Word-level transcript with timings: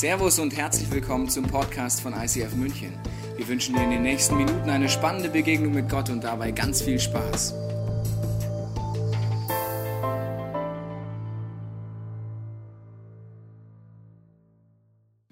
Servus 0.00 0.38
und 0.38 0.56
herzlich 0.56 0.90
willkommen 0.90 1.28
zum 1.28 1.46
Podcast 1.46 2.00
von 2.00 2.14
ICF 2.14 2.54
München. 2.54 2.98
Wir 3.36 3.46
wünschen 3.46 3.74
dir 3.74 3.82
in 3.82 3.90
den 3.90 4.00
nächsten 4.00 4.34
Minuten 4.34 4.70
eine 4.70 4.88
spannende 4.88 5.28
Begegnung 5.28 5.74
mit 5.74 5.90
Gott 5.90 6.08
und 6.08 6.24
dabei 6.24 6.52
ganz 6.52 6.80
viel 6.80 6.98
Spaß. 6.98 7.52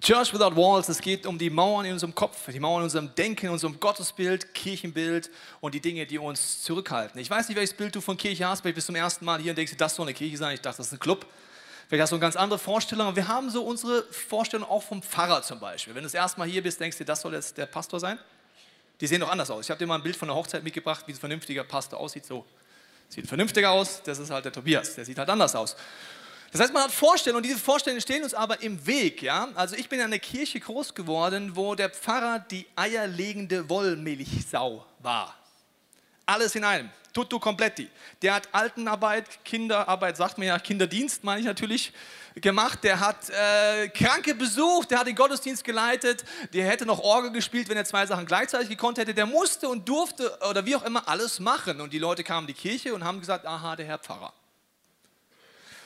Church 0.03 0.35
Without 0.35 0.55
Walls, 0.55 0.91
es 0.91 1.01
geht 1.01 1.25
um 1.25 1.39
die 1.39 1.49
Mauern 1.49 1.87
in 1.87 1.95
unserem 1.95 2.15
Kopf, 2.15 2.53
die 2.53 2.61
Mauern 2.61 2.81
in 2.81 2.85
unserem 2.85 3.15
Denken, 3.15 3.47
in 3.47 3.53
unserem 3.53 3.81
Gottesbild, 3.81 4.53
Kirchenbild 4.53 5.31
und 5.63 5.75
die 5.75 5.81
Dinge, 5.81 6.05
die 6.05 6.19
uns 6.19 6.63
zurückhalten. 6.63 7.19
Ich 7.19 7.31
weiß 7.31 7.49
nicht, 7.49 7.57
welches 7.57 7.75
Bild 7.75 7.97
du 7.97 8.03
von 8.03 8.19
Kirche 8.19 8.47
hast, 8.47 8.61
vielleicht 8.61 8.75
bist 8.75 8.91
du 8.91 8.93
zum 8.93 8.97
ersten 8.97 9.25
Mal 9.25 9.41
hier 9.41 9.53
und 9.53 9.57
denkst, 9.57 9.73
das 9.79 9.95
soll 9.95 10.05
eine 10.05 10.13
Kirche 10.13 10.37
sein. 10.37 10.53
Ich 10.53 10.61
dachte, 10.61 10.77
das 10.77 10.89
ist 10.89 10.93
ein 10.93 10.99
Club. 10.99 11.25
Vielleicht 11.89 12.03
hast 12.03 12.11
du 12.11 12.17
eine 12.17 12.21
ganz 12.21 12.37
andere 12.37 12.59
Vorstellung. 12.59 13.17
Wir 13.17 13.29
haben 13.29 13.49
so 13.49 13.65
unsere 13.65 14.03
Vorstellung 14.13 14.69
auch 14.69 14.83
vom 14.83 15.03
Pfarrer 15.03 15.41
zum 15.41 15.59
Beispiel. 15.59 15.95
Wenn 15.95 16.03
du 16.03 16.07
das 16.07 16.15
erste 16.15 16.39
Mal 16.39 16.47
hier 16.47 16.63
bist, 16.63 16.79
denkst 16.79 16.99
du, 16.99 17.05
das 17.05 17.23
soll 17.23 17.33
jetzt 17.33 17.57
der 17.57 17.65
Pastor 17.65 17.99
sein? 17.99 18.19
Die 19.01 19.07
sehen 19.07 19.21
doch 19.21 19.31
anders 19.31 19.51
aus. 19.51 19.65
Ich 19.65 19.71
habe 19.71 19.79
dir 19.79 19.87
mal 19.87 19.95
ein 19.95 20.03
Bild 20.03 20.15
von 20.15 20.29
der 20.29 20.37
Hochzeit 20.37 20.63
mitgebracht, 20.63 21.05
wie 21.07 21.13
ein 21.13 21.19
vernünftiger 21.19 21.65
Pastor 21.65 21.99
aussieht. 21.99 22.27
So 22.27 22.45
sieht 23.09 23.27
vernünftiger 23.27 23.71
aus. 23.71 24.03
Das 24.03 24.19
ist 24.19 24.31
halt 24.31 24.45
der 24.45 24.53
Tobias. 24.53 24.97
Der 24.97 25.07
sieht 25.07 25.17
halt 25.17 25.31
anders 25.31 25.55
aus. 25.55 25.77
Das 26.53 26.61
heißt, 26.61 26.75
man 26.75 26.83
hat 26.83 26.93
Vorstellungen 26.93 27.39
und 27.39 27.47
diese 27.47 27.59
Vorstellungen 27.59 28.03
stehen 28.03 28.23
uns 28.23 28.35
aber 28.35 28.61
im 28.61 28.87
Weg. 28.87 29.23
Ja? 29.23 29.49
Also 29.55 29.75
ich 29.75 29.89
bin 29.89 29.99
in 29.99 30.05
einer 30.05 30.19
Kirche 30.19 30.61
groß 30.61 30.95
geworden, 30.95 31.57
wo 31.57 31.75
der 31.75 31.89
Pfarrer 31.89 32.39
die 32.39 32.67
eierlegende 32.77 33.67
Wollmilchsau 33.71 34.85
war. 34.99 35.38
Alles 36.29 36.55
in 36.55 36.63
einem. 36.63 36.91
Tutto 37.15 37.39
completti. 37.39 37.89
Der 38.21 38.35
hat 38.35 38.51
Altenarbeit, 38.53 39.43
Kinderarbeit, 39.47 40.19
sagt 40.19 40.37
man 40.37 40.47
ja, 40.47 40.59
Kinderdienst 40.59 41.25
meine 41.25 41.41
ich 41.41 41.47
natürlich, 41.47 41.91
gemacht. 42.35 42.85
Der 42.85 43.01
hat 43.01 43.31
äh, 43.31 43.89
Kranke 43.89 44.35
besucht, 44.35 44.91
der 44.91 44.99
hat 44.99 45.07
den 45.07 45.15
Gottesdienst 45.15 45.65
geleitet, 45.65 46.27
der 46.53 46.67
hätte 46.67 46.85
noch 46.85 46.99
Orgel 46.99 47.33
gespielt, 47.33 47.71
wenn 47.71 47.79
er 47.79 47.87
zwei 47.87 48.05
Sachen 48.05 48.27
gleichzeitig 48.27 48.69
gekonnt 48.69 48.99
hätte. 48.99 49.15
Der 49.15 49.25
musste 49.25 49.71
und 49.71 49.89
durfte 49.89 50.39
oder 50.51 50.67
wie 50.67 50.77
auch 50.77 50.83
immer 50.83 51.09
alles 51.09 51.41
machen. 51.41 51.81
Und 51.81 51.95
die 51.95 51.99
Leute 51.99 52.23
kamen 52.23 52.47
in 52.47 52.55
die 52.55 52.61
Kirche 52.61 52.93
und 52.95 53.05
haben 53.05 53.21
gesagt, 53.21 53.47
aha, 53.47 53.75
der 53.75 53.87
Herr 53.87 53.99
Pfarrer. 53.99 54.35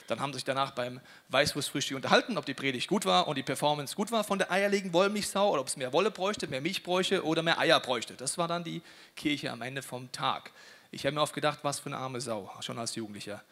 Dann 0.07 0.21
haben 0.21 0.33
sie 0.33 0.39
sich 0.39 0.45
danach 0.45 0.73
beim 0.73 1.01
Weißwurstfrühstück 1.29 1.97
unterhalten, 1.97 2.39
ob 2.39 2.47
die 2.47 2.55
Predigt 2.55 2.89
gut 2.89 3.05
war 3.05 3.29
und 3.29 3.37
die 3.37 3.43
Performance 3.43 3.95
gut 3.95 4.11
war 4.11 4.25
von 4.25 4.39
der 4.39 4.51
eierlegenden 4.51 4.93
Wollmilchsau 4.93 5.51
oder 5.51 5.61
ob 5.61 5.69
es 5.69 5.77
mehr 5.77 5.93
Wolle 5.93 6.11
bräuchte, 6.11 6.47
mehr 6.49 6.61
Milch 6.61 6.83
bräuchte 6.83 7.25
oder 7.25 7.43
mehr 7.43 7.59
Eier 7.59 7.81
bräuchte. 7.81 8.15
Das 8.15 8.39
war 8.39 8.49
dann 8.49 8.65
die 8.65 8.83
Kirche 9.17 9.51
am 9.51 9.63
Ende 9.63 9.83
vom 9.83 10.11
Tag. 10.13 10.53
Ich 10.91 11.07
habe 11.07 11.15
mir 11.15 11.23
oft 11.23 11.35
gedacht, 11.35 11.61
was 11.63 11.81
für 11.81 11.87
eine 11.87 11.99
arme 11.99 12.21
Sau, 12.21 12.51
schon 12.61 12.79
als 12.79 12.95
Jugendlicher. 12.95 13.43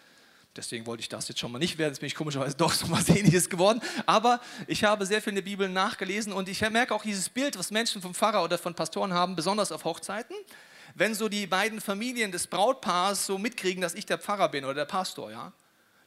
Deswegen 0.56 0.84
wollte 0.84 1.00
ich 1.00 1.08
das 1.08 1.28
jetzt 1.28 1.38
schon 1.38 1.52
mal 1.52 1.58
nicht 1.58 1.78
werden. 1.78 1.92
Jetzt 1.92 2.00
bin 2.00 2.08
ich 2.08 2.14
komischerweise 2.14 2.56
doch 2.58 2.72
so 2.72 2.90
was 2.90 3.08
Ähnliches 3.08 3.48
geworden. 3.48 3.80
Aber 4.06 4.40
ich 4.66 4.84
habe 4.84 5.06
sehr 5.06 5.22
viel 5.22 5.30
in 5.30 5.36
der 5.36 5.42
Bibel 5.42 5.68
nachgelesen 5.68 6.32
und 6.32 6.48
ich 6.48 6.60
merke 6.70 6.94
auch 6.94 7.02
dieses 7.02 7.28
Bild, 7.28 7.58
was 7.58 7.70
Menschen 7.70 8.02
vom 8.02 8.14
Pfarrer 8.14 8.42
oder 8.42 8.58
von 8.58 8.74
Pastoren 8.74 9.14
haben, 9.14 9.36
besonders 9.36 9.72
auf 9.72 9.84
Hochzeiten. 9.84 10.36
Wenn 10.94 11.14
so 11.14 11.28
die 11.28 11.46
beiden 11.46 11.80
Familien 11.80 12.32
des 12.32 12.48
Brautpaars 12.48 13.26
so 13.26 13.38
mitkriegen, 13.38 13.80
dass 13.80 13.94
ich 13.94 14.06
der 14.06 14.18
Pfarrer 14.18 14.48
bin 14.48 14.64
oder 14.64 14.74
der 14.74 14.84
Pastor, 14.86 15.30
ja, 15.30 15.52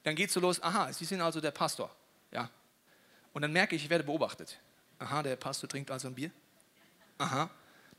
dann 0.04 0.16
geht 0.16 0.28
es 0.28 0.34
so 0.34 0.40
los, 0.40 0.62
aha, 0.62 0.92
Sie 0.92 1.06
sind 1.06 1.22
also 1.22 1.42
der 1.42 1.52
Pastor. 1.52 1.90
Ja. 2.32 2.50
Und 3.34 3.42
dann 3.42 3.52
merke 3.52 3.76
ich, 3.76 3.86
ich 3.86 3.90
werde 3.90 4.04
beobachtet. 4.04 4.60
Aha, 5.00 5.24
der 5.24 5.36
Pastor 5.36 5.68
trinkt 5.68 5.90
also 5.92 6.08
ein 6.08 6.16
Bier. 6.16 6.32
Aha, 7.18 7.50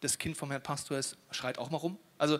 das 0.00 0.16
Kind 0.18 0.36
vom 0.36 0.50
Herrn 0.50 0.62
Pastor 0.62 0.98
ist, 0.98 1.16
schreit 1.30 1.58
auch 1.58 1.70
mal 1.70 1.78
rum. 1.78 1.98
Also 2.18 2.38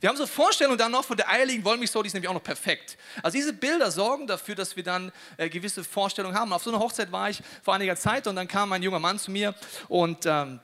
wir 0.00 0.08
haben 0.08 0.16
so 0.16 0.26
Vorstellungen 0.26 0.78
dann 0.78 0.92
noch 0.92 1.04
von 1.04 1.16
der 1.16 1.28
eierlichen 1.28 1.62
Wollmilchsau, 1.62 2.02
die 2.02 2.06
ist 2.06 2.14
nämlich 2.14 2.28
auch 2.28 2.34
noch 2.34 2.42
perfekt. 2.42 2.96
Also 3.22 3.36
diese 3.36 3.52
Bilder 3.52 3.90
sorgen 3.90 4.26
dafür, 4.26 4.54
dass 4.54 4.74
wir 4.74 4.82
dann 4.82 5.12
äh, 5.36 5.50
gewisse 5.50 5.84
Vorstellungen 5.84 6.34
haben. 6.34 6.52
Auf 6.54 6.62
so 6.62 6.70
einer 6.70 6.78
Hochzeit 6.78 7.12
war 7.12 7.28
ich 7.28 7.42
vor 7.62 7.74
einiger 7.74 7.96
Zeit 7.96 8.26
und 8.26 8.36
dann 8.36 8.48
kam 8.48 8.72
ein 8.72 8.82
junger 8.82 8.98
Mann 8.98 9.18
zu 9.18 9.30
mir 9.30 9.54
und 9.88 10.24
ähm, 10.24 10.60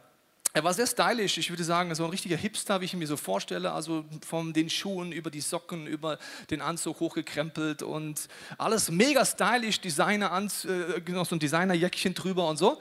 er 0.56 0.64
war 0.64 0.72
sehr 0.72 0.86
stylisch, 0.86 1.36
ich 1.36 1.50
würde 1.50 1.64
sagen, 1.64 1.94
so 1.94 2.02
ein 2.02 2.08
richtiger 2.08 2.38
Hipster, 2.38 2.80
wie 2.80 2.86
ich 2.86 2.94
ihn 2.94 2.98
mir 2.98 3.06
so 3.06 3.18
vorstelle. 3.18 3.72
Also 3.72 4.06
von 4.26 4.54
den 4.54 4.70
Schuhen 4.70 5.12
über 5.12 5.30
die 5.30 5.42
Socken, 5.42 5.86
über 5.86 6.18
den 6.48 6.62
Anzug 6.62 6.98
hochgekrempelt 7.00 7.82
und 7.82 8.26
alles 8.56 8.90
mega 8.90 9.22
stylisch, 9.26 9.82
Designer, 9.82 10.32
äh, 10.34 11.10
noch 11.10 11.26
so 11.26 11.36
ein 11.36 11.40
Designerjäckchen 11.40 12.14
drüber 12.14 12.48
und 12.48 12.56
so. 12.56 12.80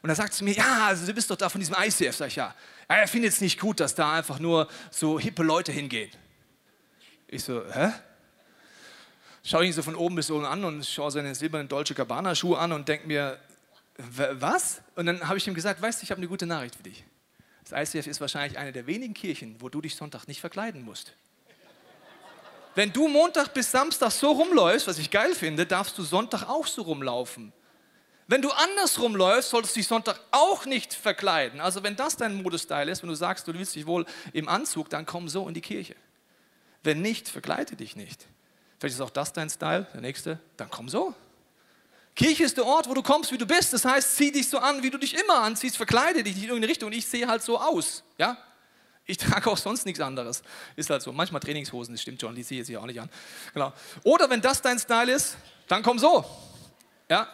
Und 0.00 0.08
er 0.08 0.14
sagt 0.14 0.32
zu 0.32 0.44
mir, 0.44 0.54
ja, 0.54 0.86
also 0.86 1.04
du 1.04 1.12
bist 1.12 1.30
doch 1.30 1.36
da 1.36 1.50
von 1.50 1.60
diesem 1.60 1.76
ICF. 1.78 2.16
Sag 2.16 2.28
ich, 2.28 2.36
ja. 2.36 2.54
Er 2.88 3.06
findet 3.06 3.34
es 3.34 3.42
nicht 3.42 3.60
gut, 3.60 3.80
dass 3.80 3.94
da 3.94 4.14
einfach 4.14 4.38
nur 4.38 4.66
so 4.90 5.20
hippe 5.20 5.42
Leute 5.42 5.72
hingehen. 5.72 6.10
Ich 7.28 7.44
so, 7.44 7.62
hä? 7.70 7.92
Schau 9.44 9.60
ihn 9.60 9.74
so 9.74 9.82
von 9.82 9.94
oben 9.94 10.14
bis 10.14 10.30
unten 10.30 10.46
an 10.46 10.64
und 10.64 10.86
schaue 10.86 11.10
seine 11.10 11.34
silbernen 11.34 11.68
Dolce 11.68 11.92
Gabbana 11.92 12.34
Schuhe 12.34 12.58
an 12.58 12.72
und 12.72 12.88
denke 12.88 13.06
mir, 13.06 13.38
was? 14.32 14.80
Und 14.96 15.06
dann 15.06 15.28
habe 15.28 15.36
ich 15.36 15.46
ihm 15.46 15.54
gesagt, 15.54 15.82
weißt 15.82 16.00
du, 16.00 16.04
ich 16.04 16.10
habe 16.10 16.18
eine 16.18 16.28
gute 16.28 16.46
Nachricht 16.46 16.76
für 16.76 16.82
dich. 16.82 17.04
Das 17.70 17.94
ICF 17.94 18.08
ist 18.08 18.20
wahrscheinlich 18.20 18.58
eine 18.58 18.72
der 18.72 18.86
wenigen 18.86 19.14
Kirchen, 19.14 19.56
wo 19.60 19.68
du 19.68 19.80
dich 19.80 19.94
Sonntag 19.94 20.26
nicht 20.26 20.40
verkleiden 20.40 20.82
musst. 20.82 21.12
Wenn 22.74 22.92
du 22.92 23.08
Montag 23.08 23.54
bis 23.54 23.70
Samstag 23.70 24.10
so 24.10 24.32
rumläufst, 24.32 24.86
was 24.86 24.98
ich 24.98 25.10
geil 25.10 25.34
finde, 25.34 25.66
darfst 25.66 25.96
du 25.96 26.02
Sonntag 26.02 26.48
auch 26.48 26.66
so 26.66 26.82
rumlaufen. 26.82 27.52
Wenn 28.26 28.42
du 28.42 28.50
andersrum 28.50 29.16
läufst, 29.16 29.50
solltest 29.50 29.74
du 29.74 29.80
dich 29.80 29.88
Sonntag 29.88 30.20
auch 30.30 30.64
nicht 30.66 30.94
verkleiden. 30.94 31.60
Also 31.60 31.82
wenn 31.82 31.96
das 31.96 32.16
dein 32.16 32.42
Modestyle 32.42 32.90
ist, 32.90 33.02
wenn 33.02 33.08
du 33.08 33.16
sagst, 33.16 33.46
du 33.48 33.54
willst 33.54 33.74
dich 33.74 33.86
wohl 33.86 34.06
im 34.32 34.48
Anzug, 34.48 34.88
dann 34.88 35.04
komm 35.04 35.28
so 35.28 35.48
in 35.48 35.54
die 35.54 35.60
Kirche. 35.60 35.96
Wenn 36.82 37.02
nicht, 37.02 37.28
verkleide 37.28 37.76
dich 37.76 37.96
nicht. 37.96 38.26
Vielleicht 38.78 38.94
ist 38.94 39.00
auch 39.00 39.10
das 39.10 39.32
dein 39.32 39.50
Style, 39.50 39.86
der 39.92 40.00
nächste, 40.00 40.38
dann 40.56 40.70
komm 40.70 40.88
so. 40.88 41.14
Kirche 42.14 42.44
ist 42.44 42.56
der 42.56 42.66
Ort, 42.66 42.88
wo 42.88 42.94
du 42.94 43.02
kommst, 43.02 43.32
wie 43.32 43.38
du 43.38 43.46
bist. 43.46 43.72
Das 43.72 43.84
heißt, 43.84 44.16
zieh 44.16 44.32
dich 44.32 44.48
so 44.48 44.58
an, 44.58 44.82
wie 44.82 44.90
du 44.90 44.98
dich 44.98 45.14
immer 45.14 45.40
anziehst, 45.40 45.76
verkleide 45.76 46.22
dich 46.22 46.34
nicht 46.34 46.44
in 46.44 46.50
irgendeine 46.50 46.70
Richtung. 46.70 46.88
Und 46.88 46.92
ich 46.92 47.06
sehe 47.06 47.26
halt 47.26 47.42
so 47.42 47.58
aus. 47.58 48.02
Ja? 48.18 48.36
Ich 49.06 49.16
trage 49.16 49.50
auch 49.50 49.56
sonst 49.56 49.86
nichts 49.86 50.00
anderes. 50.00 50.42
Ist 50.76 50.90
halt 50.90 51.02
so. 51.02 51.12
Manchmal 51.12 51.40
Trainingshosen, 51.40 51.94
das 51.94 52.02
stimmt 52.02 52.20
schon, 52.20 52.34
die 52.34 52.42
sehe 52.42 52.62
ich 52.62 52.76
auch 52.76 52.86
nicht 52.86 53.00
an. 53.00 53.10
Genau. 53.54 53.72
Oder 54.04 54.28
wenn 54.30 54.40
das 54.40 54.60
dein 54.62 54.78
Style 54.78 55.12
ist, 55.12 55.36
dann 55.68 55.82
komm 55.82 55.98
so. 55.98 56.24
Ja? 57.08 57.28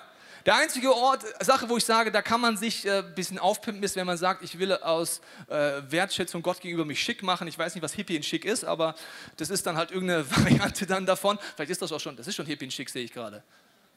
Der 0.47 0.55
einzige 0.55 0.95
Ort, 0.95 1.25
Sache, 1.45 1.69
wo 1.69 1.77
ich 1.77 1.85
sage, 1.85 2.13
da 2.13 2.23
kann 2.23 2.41
man 2.41 2.57
sich 2.57 2.89
ein 2.89 3.05
äh, 3.05 3.15
bisschen 3.17 3.41
aufpimpen, 3.41 3.83
ist, 3.83 3.97
wenn 3.97 4.07
man 4.07 4.17
sagt, 4.17 4.45
ich 4.45 4.61
will 4.61 4.73
aus 4.73 5.21
äh, 5.49 5.83
Wertschätzung 5.89 6.41
Gott 6.41 6.61
gegenüber 6.61 6.85
mich 6.85 7.03
schick 7.03 7.25
machen. 7.25 7.49
Ich 7.49 7.59
weiß 7.59 7.75
nicht, 7.75 7.83
was 7.83 7.93
Hippie 7.95 8.15
in 8.15 8.23
schick 8.23 8.45
ist, 8.45 8.65
aber 8.65 8.95
das 9.39 9.51
ist 9.51 9.67
dann 9.67 9.77
halt 9.77 9.91
irgendeine 9.91 10.31
Variante 10.37 10.87
dann 10.87 11.05
davon. 11.05 11.37
Vielleicht 11.57 11.73
ist 11.73 11.83
das 11.83 11.91
auch 11.91 11.99
schon, 11.99 12.17
das 12.17 12.29
ist 12.29 12.37
schon 12.37 12.47
Hippie 12.47 12.67
in 12.67 12.71
schick, 12.71 12.89
sehe 12.89 13.05
ich 13.05 13.13
gerade. 13.13 13.43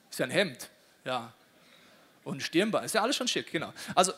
Ist 0.09 0.19
ja 0.19 0.25
ein 0.25 0.31
Hemd. 0.31 0.69
Ja. 1.05 1.33
Und 2.23 2.37
ein 2.37 2.41
Stirnband. 2.41 2.85
Ist 2.85 2.95
ja 2.95 3.01
alles 3.01 3.15
schon 3.15 3.27
schick, 3.27 3.51
genau. 3.51 3.73
Also, 3.95 4.13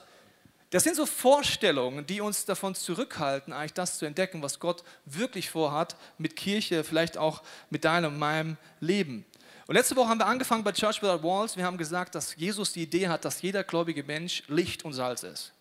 das 0.72 0.84
sind 0.84 0.96
so 0.96 1.06
Vorstellungen, 1.06 2.06
die 2.06 2.22
uns 2.22 2.46
davon 2.46 2.76
zurückhalten, 2.76 3.52
eigentlich 3.52 3.74
das 3.74 3.98
zu 3.98 4.06
entdecken, 4.06 4.42
was 4.42 4.60
Gott 4.60 4.84
wirklich 5.06 5.50
vorhat 5.50 5.98
mit 6.18 6.38
Kirche, 6.38 6.86
vielleicht 6.86 7.18
auch 7.18 7.44
mit 7.70 7.84
deinem 7.84 8.14
und 8.14 8.20
meinem 8.20 8.58
Leben. 8.80 9.26
Und 9.68 9.76
letzte 9.76 9.96
Woche 9.98 10.10
haben 10.10 10.20
wir 10.20 10.28
angefangen 10.28 10.64
bei 10.64 10.72
Church 10.72 11.02
Without 11.02 11.24
Walls. 11.24 11.58
Wir 11.58 11.66
haben 11.66 11.78
gesagt, 11.78 12.16
dass 12.16 12.36
Jesus 12.38 12.72
die 12.72 12.84
Idee 12.84 13.10
hat, 13.10 13.26
dass 13.26 13.42
jeder 13.42 13.64
gläubige 13.64 14.04
Mensch 14.04 14.44
Licht 14.48 14.86
und 14.86 14.94
Salz 14.94 15.24
ist. 15.24 15.54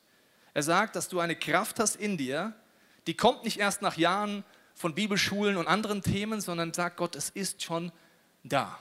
Er 0.54 0.62
sagt, 0.62 0.96
dass 0.96 1.08
du 1.08 1.20
eine 1.20 1.36
Kraft 1.36 1.78
hast 1.80 1.96
in 1.96 2.16
dir, 2.16 2.52
die 3.06 3.14
kommt 3.14 3.44
nicht 3.44 3.58
erst 3.58 3.82
nach 3.82 3.96
Jahren 3.96 4.44
von 4.74 4.94
Bibelschulen 4.94 5.56
und 5.56 5.66
anderen 5.66 6.02
Themen, 6.02 6.40
sondern 6.40 6.72
sagt 6.72 6.96
Gott, 6.96 7.16
es 7.16 7.30
ist 7.30 7.62
schon 7.62 7.92
da. 8.44 8.78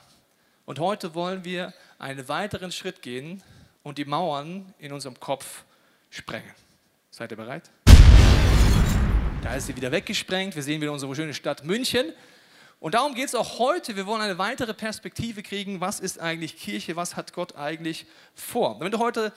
Und 0.70 0.78
heute 0.78 1.16
wollen 1.16 1.44
wir 1.44 1.74
einen 1.98 2.28
weiteren 2.28 2.70
Schritt 2.70 3.02
gehen 3.02 3.42
und 3.82 3.98
die 3.98 4.04
Mauern 4.04 4.72
in 4.78 4.92
unserem 4.92 5.18
Kopf 5.18 5.64
sprengen. 6.10 6.54
Seid 7.10 7.32
ihr 7.32 7.36
bereit? 7.36 7.68
Da 9.42 9.56
ist 9.56 9.66
sie 9.66 9.74
wieder 9.74 9.90
weggesprengt. 9.90 10.54
Wir 10.54 10.62
sehen 10.62 10.80
wieder 10.80 10.92
unsere 10.92 11.12
schöne 11.16 11.34
Stadt 11.34 11.64
München. 11.64 12.12
Und 12.78 12.94
darum 12.94 13.16
geht 13.16 13.26
es 13.26 13.34
auch 13.34 13.58
heute. 13.58 13.96
Wir 13.96 14.06
wollen 14.06 14.20
eine 14.20 14.38
weitere 14.38 14.72
Perspektive 14.72 15.42
kriegen. 15.42 15.80
Was 15.80 15.98
ist 15.98 16.20
eigentlich 16.20 16.56
Kirche? 16.56 16.94
Was 16.94 17.16
hat 17.16 17.32
Gott 17.32 17.56
eigentlich 17.56 18.06
vor? 18.36 18.78
Wenn 18.78 18.92
du 18.92 19.00
heute 19.00 19.32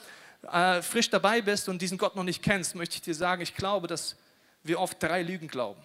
äh, 0.52 0.82
frisch 0.82 1.10
dabei 1.10 1.42
bist 1.42 1.68
und 1.68 1.82
diesen 1.82 1.98
Gott 1.98 2.14
noch 2.14 2.22
nicht 2.22 2.44
kennst, 2.44 2.76
möchte 2.76 2.94
ich 2.94 3.02
dir 3.02 3.14
sagen, 3.16 3.42
ich 3.42 3.56
glaube, 3.56 3.88
dass 3.88 4.14
wir 4.62 4.78
oft 4.78 5.02
drei 5.02 5.22
Lügen 5.22 5.48
glauben. 5.48 5.82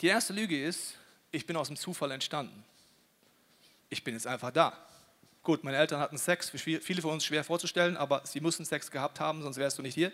Die 0.00 0.06
erste 0.06 0.32
Lüge 0.32 0.64
ist, 0.64 0.94
ich 1.32 1.44
bin 1.44 1.56
aus 1.56 1.66
dem 1.66 1.76
Zufall 1.76 2.12
entstanden 2.12 2.64
ich 3.88 4.04
bin 4.04 4.14
jetzt 4.14 4.26
einfach 4.26 4.50
da. 4.50 4.76
Gut, 5.42 5.62
meine 5.62 5.76
Eltern 5.76 6.00
hatten 6.00 6.16
Sex, 6.16 6.50
für 6.50 6.58
viele 6.58 7.02
von 7.02 7.12
uns 7.12 7.24
schwer 7.24 7.44
vorzustellen, 7.44 7.96
aber 7.96 8.22
sie 8.24 8.40
mussten 8.40 8.64
Sex 8.64 8.90
gehabt 8.90 9.20
haben, 9.20 9.42
sonst 9.42 9.58
wärst 9.58 9.78
du 9.78 9.82
nicht 9.82 9.94
hier. 9.94 10.10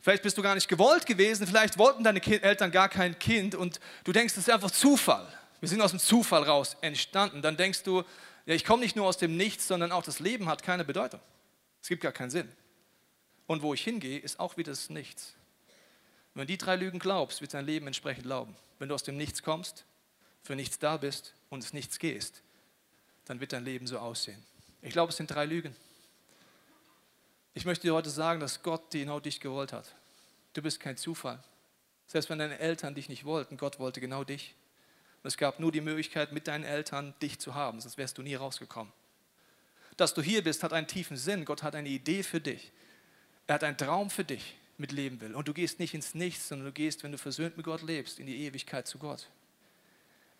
Vielleicht 0.00 0.22
bist 0.22 0.38
du 0.38 0.42
gar 0.42 0.54
nicht 0.54 0.68
gewollt 0.68 1.04
gewesen, 1.04 1.46
vielleicht 1.46 1.76
wollten 1.76 2.04
deine 2.04 2.24
Eltern 2.24 2.70
gar 2.70 2.88
kein 2.88 3.18
Kind 3.18 3.54
und 3.54 3.80
du 4.04 4.12
denkst, 4.12 4.34
das 4.34 4.48
ist 4.48 4.50
einfach 4.52 4.70
Zufall. 4.70 5.26
Wir 5.60 5.68
sind 5.68 5.82
aus 5.82 5.90
dem 5.90 6.00
Zufall 6.00 6.42
raus 6.42 6.76
entstanden. 6.80 7.42
Dann 7.42 7.56
denkst 7.56 7.82
du, 7.82 8.02
ja, 8.46 8.54
ich 8.54 8.64
komme 8.64 8.82
nicht 8.82 8.96
nur 8.96 9.06
aus 9.06 9.18
dem 9.18 9.36
Nichts, 9.36 9.68
sondern 9.68 9.92
auch 9.92 10.02
das 10.02 10.18
Leben 10.18 10.48
hat 10.48 10.62
keine 10.62 10.84
Bedeutung. 10.84 11.20
Es 11.82 11.88
gibt 11.88 12.02
gar 12.02 12.12
keinen 12.12 12.30
Sinn. 12.30 12.50
Und 13.46 13.62
wo 13.62 13.74
ich 13.74 13.84
hingehe, 13.84 14.18
ist 14.18 14.40
auch 14.40 14.56
wieder 14.56 14.72
das 14.72 14.88
Nichts. 14.90 15.34
Wenn 16.34 16.42
du 16.42 16.46
die 16.46 16.58
drei 16.58 16.76
Lügen 16.76 16.98
glaubst, 16.98 17.40
wird 17.40 17.52
dein 17.52 17.66
Leben 17.66 17.86
entsprechend 17.86 18.24
laufen. 18.24 18.56
Wenn 18.78 18.88
du 18.88 18.94
aus 18.94 19.02
dem 19.02 19.16
Nichts 19.16 19.42
kommst, 19.42 19.84
für 20.42 20.56
nichts 20.56 20.78
da 20.78 20.96
bist 20.96 21.34
und 21.50 21.62
es 21.62 21.74
nichts 21.74 21.98
gehst, 21.98 22.42
dann 23.30 23.38
wird 23.38 23.52
dein 23.52 23.64
Leben 23.64 23.86
so 23.86 23.96
aussehen. 24.00 24.42
Ich 24.82 24.92
glaube, 24.92 25.10
es 25.10 25.16
sind 25.16 25.30
drei 25.30 25.46
Lügen. 25.46 25.76
Ich 27.54 27.64
möchte 27.64 27.86
dir 27.86 27.94
heute 27.94 28.10
sagen, 28.10 28.40
dass 28.40 28.64
Gott 28.64 28.90
genau 28.90 29.20
dich 29.20 29.38
gewollt 29.38 29.72
hat. 29.72 29.94
Du 30.52 30.62
bist 30.62 30.80
kein 30.80 30.96
Zufall. 30.96 31.40
Selbst 32.08 32.28
wenn 32.28 32.40
deine 32.40 32.58
Eltern 32.58 32.96
dich 32.96 33.08
nicht 33.08 33.24
wollten, 33.24 33.56
Gott 33.56 33.78
wollte 33.78 34.00
genau 34.00 34.24
dich. 34.24 34.56
Und 35.22 35.28
es 35.28 35.36
gab 35.36 35.60
nur 35.60 35.70
die 35.70 35.80
Möglichkeit, 35.80 36.32
mit 36.32 36.48
deinen 36.48 36.64
Eltern 36.64 37.14
dich 37.22 37.38
zu 37.38 37.54
haben, 37.54 37.80
sonst 37.80 37.98
wärst 37.98 38.18
du 38.18 38.22
nie 38.22 38.34
rausgekommen. 38.34 38.92
Dass 39.96 40.12
du 40.12 40.22
hier 40.22 40.42
bist, 40.42 40.64
hat 40.64 40.72
einen 40.72 40.88
tiefen 40.88 41.16
Sinn. 41.16 41.44
Gott 41.44 41.62
hat 41.62 41.76
eine 41.76 41.88
Idee 41.88 42.24
für 42.24 42.40
dich. 42.40 42.72
Er 43.46 43.54
hat 43.54 43.62
einen 43.62 43.76
Traum 43.76 44.10
für 44.10 44.24
dich 44.24 44.56
mit 44.76 44.90
leben 44.90 45.20
will. 45.20 45.36
Und 45.36 45.46
du 45.46 45.54
gehst 45.54 45.78
nicht 45.78 45.94
ins 45.94 46.16
Nichts, 46.16 46.48
sondern 46.48 46.66
du 46.66 46.72
gehst, 46.72 47.04
wenn 47.04 47.12
du 47.12 47.18
versöhnt 47.18 47.56
mit 47.56 47.64
Gott 47.64 47.82
lebst, 47.82 48.18
in 48.18 48.26
die 48.26 48.44
Ewigkeit 48.44 48.88
zu 48.88 48.98
Gott. 48.98 49.28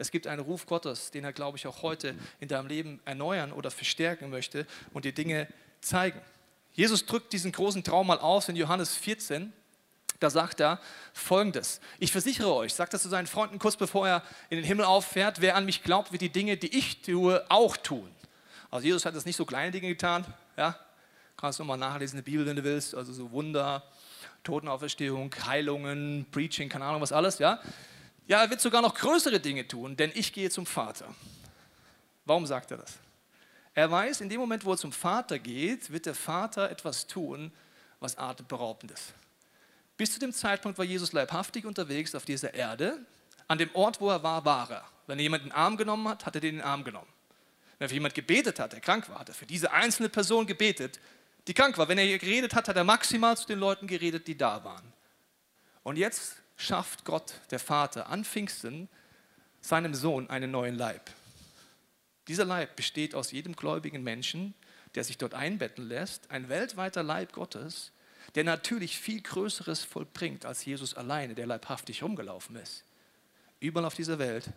Es 0.01 0.11
gibt 0.11 0.27
einen 0.27 0.41
Ruf 0.41 0.65
Gottes, 0.65 1.11
den 1.11 1.25
er, 1.25 1.33
glaube 1.35 1.59
ich, 1.59 1.67
auch 1.67 1.83
heute 1.83 2.15
in 2.41 2.49
deinem 2.49 2.69
Leben 2.69 3.01
erneuern 3.05 3.53
oder 3.53 3.71
verstärken 3.71 4.31
möchte 4.31 4.67
und 4.95 5.05
dir 5.05 5.13
Dinge 5.13 5.47
zeigen. 5.83 6.19
Jesus 6.73 7.05
drückt 7.05 7.35
diesen 7.35 7.53
großen 7.53 7.85
Traum 7.85 8.07
mal 8.07 8.19
aus 8.19 8.49
in 8.49 8.57
Johannes 8.57 8.97
14. 8.97 9.53
Da 10.19 10.31
sagt 10.31 10.61
er 10.61 10.81
folgendes: 11.13 11.81
Ich 11.99 12.13
versichere 12.13 12.55
euch, 12.55 12.73
sagt 12.73 12.95
er 12.95 12.99
zu 12.99 13.11
seinen 13.11 13.27
Freunden 13.27 13.59
kurz 13.59 13.77
bevor 13.77 14.09
er 14.09 14.23
in 14.49 14.57
den 14.57 14.65
Himmel 14.65 14.87
auffährt, 14.87 15.43
wer 15.43 15.55
an 15.55 15.67
mich 15.67 15.83
glaubt, 15.83 16.13
wird 16.13 16.23
die 16.23 16.31
Dinge, 16.31 16.57
die 16.57 16.77
ich 16.77 17.03
tue, 17.03 17.45
auch 17.51 17.77
tun. 17.77 18.11
Also 18.71 18.87
Jesus 18.87 19.05
hat 19.05 19.15
das 19.15 19.27
nicht 19.27 19.37
so 19.37 19.45
kleine 19.45 19.71
Dinge 19.71 19.89
getan, 19.89 20.25
ja, 20.57 20.79
kannst 21.37 21.59
du 21.59 21.65
nochmal 21.65 21.77
nachlesen 21.77 22.19
in 22.19 22.25
der 22.25 22.31
Bibel, 22.31 22.47
wenn 22.47 22.57
du 22.57 22.65
willst, 22.65 22.95
also 22.95 23.13
so 23.13 23.31
Wunder, 23.33 23.83
Totenauferstehung, 24.45 25.35
Heilungen, 25.45 26.27
Preaching, 26.31 26.71
keine 26.71 26.87
Ahnung 26.87 27.03
was 27.03 27.13
alles, 27.13 27.39
ja. 27.39 27.61
Ja, 28.31 28.43
er 28.43 28.51
wird 28.51 28.61
sogar 28.61 28.81
noch 28.81 28.95
größere 28.95 29.41
Dinge 29.41 29.67
tun, 29.67 29.97
denn 29.97 30.13
ich 30.15 30.33
gehe 30.33 30.51
zum 30.51 30.65
Vater. 30.65 31.05
Warum 32.25 32.47
sagt 32.47 32.71
er 32.71 32.77
das? 32.77 32.95
Er 33.75 33.91
weiß, 33.91 34.21
in 34.21 34.29
dem 34.29 34.39
Moment, 34.39 34.65
wo 34.65 34.71
er 34.71 34.77
zum 34.77 34.93
Vater 34.93 35.41
geht, 35.41 35.91
wird 35.91 36.07
der 36.07 36.15
Vater 36.15 36.71
etwas 36.71 37.09
tun, 37.09 37.51
was 37.99 38.17
atemberaubend 38.17 38.93
ist. 38.93 39.15
Bis 39.97 40.13
zu 40.13 40.21
dem 40.21 40.33
Zeitpunkt 40.33 40.79
war 40.79 40.85
Jesus 40.85 41.13
leibhaftig 41.13 41.67
unterwegs 41.67 42.15
auf 42.15 42.25
dieser 42.25 42.55
Erde. 42.55 43.05
An 43.49 43.59
dem 43.59 43.75
Ort, 43.75 44.01
wo 44.01 44.11
er 44.11 44.23
war, 44.23 44.45
war 44.45 44.71
er. 44.71 44.85
Wenn 45.09 45.19
er 45.19 45.25
jemanden 45.25 45.49
den 45.49 45.53
Arm 45.53 45.77
genommen 45.77 46.07
hat, 46.07 46.25
hat 46.25 46.37
er 46.37 46.41
den, 46.41 46.59
den 46.59 46.65
Arm 46.65 46.85
genommen. 46.85 47.13
Wenn 47.79 47.87
er 47.87 47.89
für 47.89 47.97
jemanden 47.97 48.15
gebetet 48.15 48.61
hat, 48.61 48.73
der 48.73 48.81
krank 48.81 49.09
war, 49.09 49.19
hat 49.19 49.29
er 49.29 49.35
für 49.35 49.47
diese 49.47 49.73
einzelne 49.73 50.09
Person 50.09 50.47
gebetet, 50.47 51.01
die 51.49 51.53
krank 51.53 51.77
war. 51.79 51.89
Wenn 51.89 51.99
er 51.99 52.17
geredet 52.17 52.55
hat, 52.55 52.69
hat 52.69 52.77
er 52.77 52.85
maximal 52.85 53.37
zu 53.37 53.49
den 53.49 53.59
Leuten 53.59 53.89
geredet, 53.89 54.29
die 54.29 54.39
da 54.39 54.63
waren. 54.63 54.93
Und 55.83 55.97
jetzt 55.97 56.37
schafft 56.61 57.05
Gott, 57.05 57.35
der 57.51 57.59
Vater, 57.59 58.09
an 58.09 58.25
Pfingsten 58.25 58.89
seinem 59.61 59.95
Sohn 59.95 60.29
einen 60.29 60.51
neuen 60.51 60.75
Leib. 60.75 61.11
Dieser 62.29 62.45
Leib 62.45 62.77
besteht 62.77 63.15
aus 63.15 63.33
jedem 63.33 63.57
gläubigen 63.57 64.03
Menschen, 64.03 64.55
der 64.95 65.05
sich 65.05 65.19
dort 65.19 65.35
einbetten 65.35 65.89
lässt, 65.89 66.31
ein 66.31 66.49
weltweiter 66.49 67.03
Leib 67.03 67.33
Gottes, 67.33 67.93
der 68.35 68.45
natürlich 68.45 68.99
viel 68.99 69.23
Größeres 69.23 69.85
vollbringt 69.85 70.45
als 70.45 70.65
Jesus 70.65 70.95
alleine, 70.95 71.35
der 71.35 71.47
leibhaftig 71.47 72.03
rumgelaufen 72.03 72.57
ist. 72.57 72.85
Überall 73.59 73.87
auf 73.87 73.95
dieser 73.95 74.19
Welt 74.19 74.51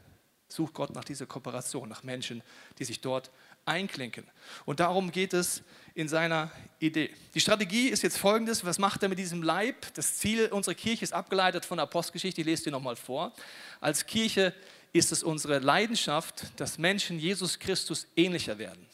sucht 0.49 0.73
Gott 0.73 0.93
nach 0.93 1.03
dieser 1.03 1.25
Kooperation, 1.25 1.89
nach 1.89 2.03
Menschen, 2.03 2.43
die 2.79 2.85
sich 2.85 3.01
dort 3.01 3.31
einklinken. 3.65 4.25
Und 4.65 4.79
darum 4.79 5.11
geht 5.11 5.33
es 5.33 5.63
in 5.95 6.07
seiner 6.07 6.51
Idee. 6.79 7.13
Die 7.33 7.39
Strategie 7.39 7.89
ist 7.89 8.03
jetzt 8.03 8.17
folgendes: 8.17 8.65
Was 8.65 8.79
macht 8.79 9.03
er 9.03 9.09
mit 9.09 9.19
diesem 9.19 9.43
Leib? 9.43 9.93
Das 9.93 10.17
Ziel 10.17 10.47
unserer 10.47 10.75
Kirche 10.75 11.03
ist 11.03 11.13
abgeleitet 11.13 11.65
von 11.65 11.77
der 11.77 11.83
Apostelgeschichte. 11.83 12.41
Ich 12.41 12.47
lese 12.47 12.65
dir 12.65 12.71
nochmal 12.71 12.95
vor. 12.95 13.33
Als 13.79 14.05
Kirche 14.05 14.53
ist 14.91 15.11
es 15.11 15.23
unsere 15.23 15.59
Leidenschaft, 15.59 16.45
dass 16.57 16.77
Menschen 16.77 17.19
Jesus 17.19 17.59
Christus 17.59 18.07
ähnlicher 18.15 18.57
werden. 18.57 18.85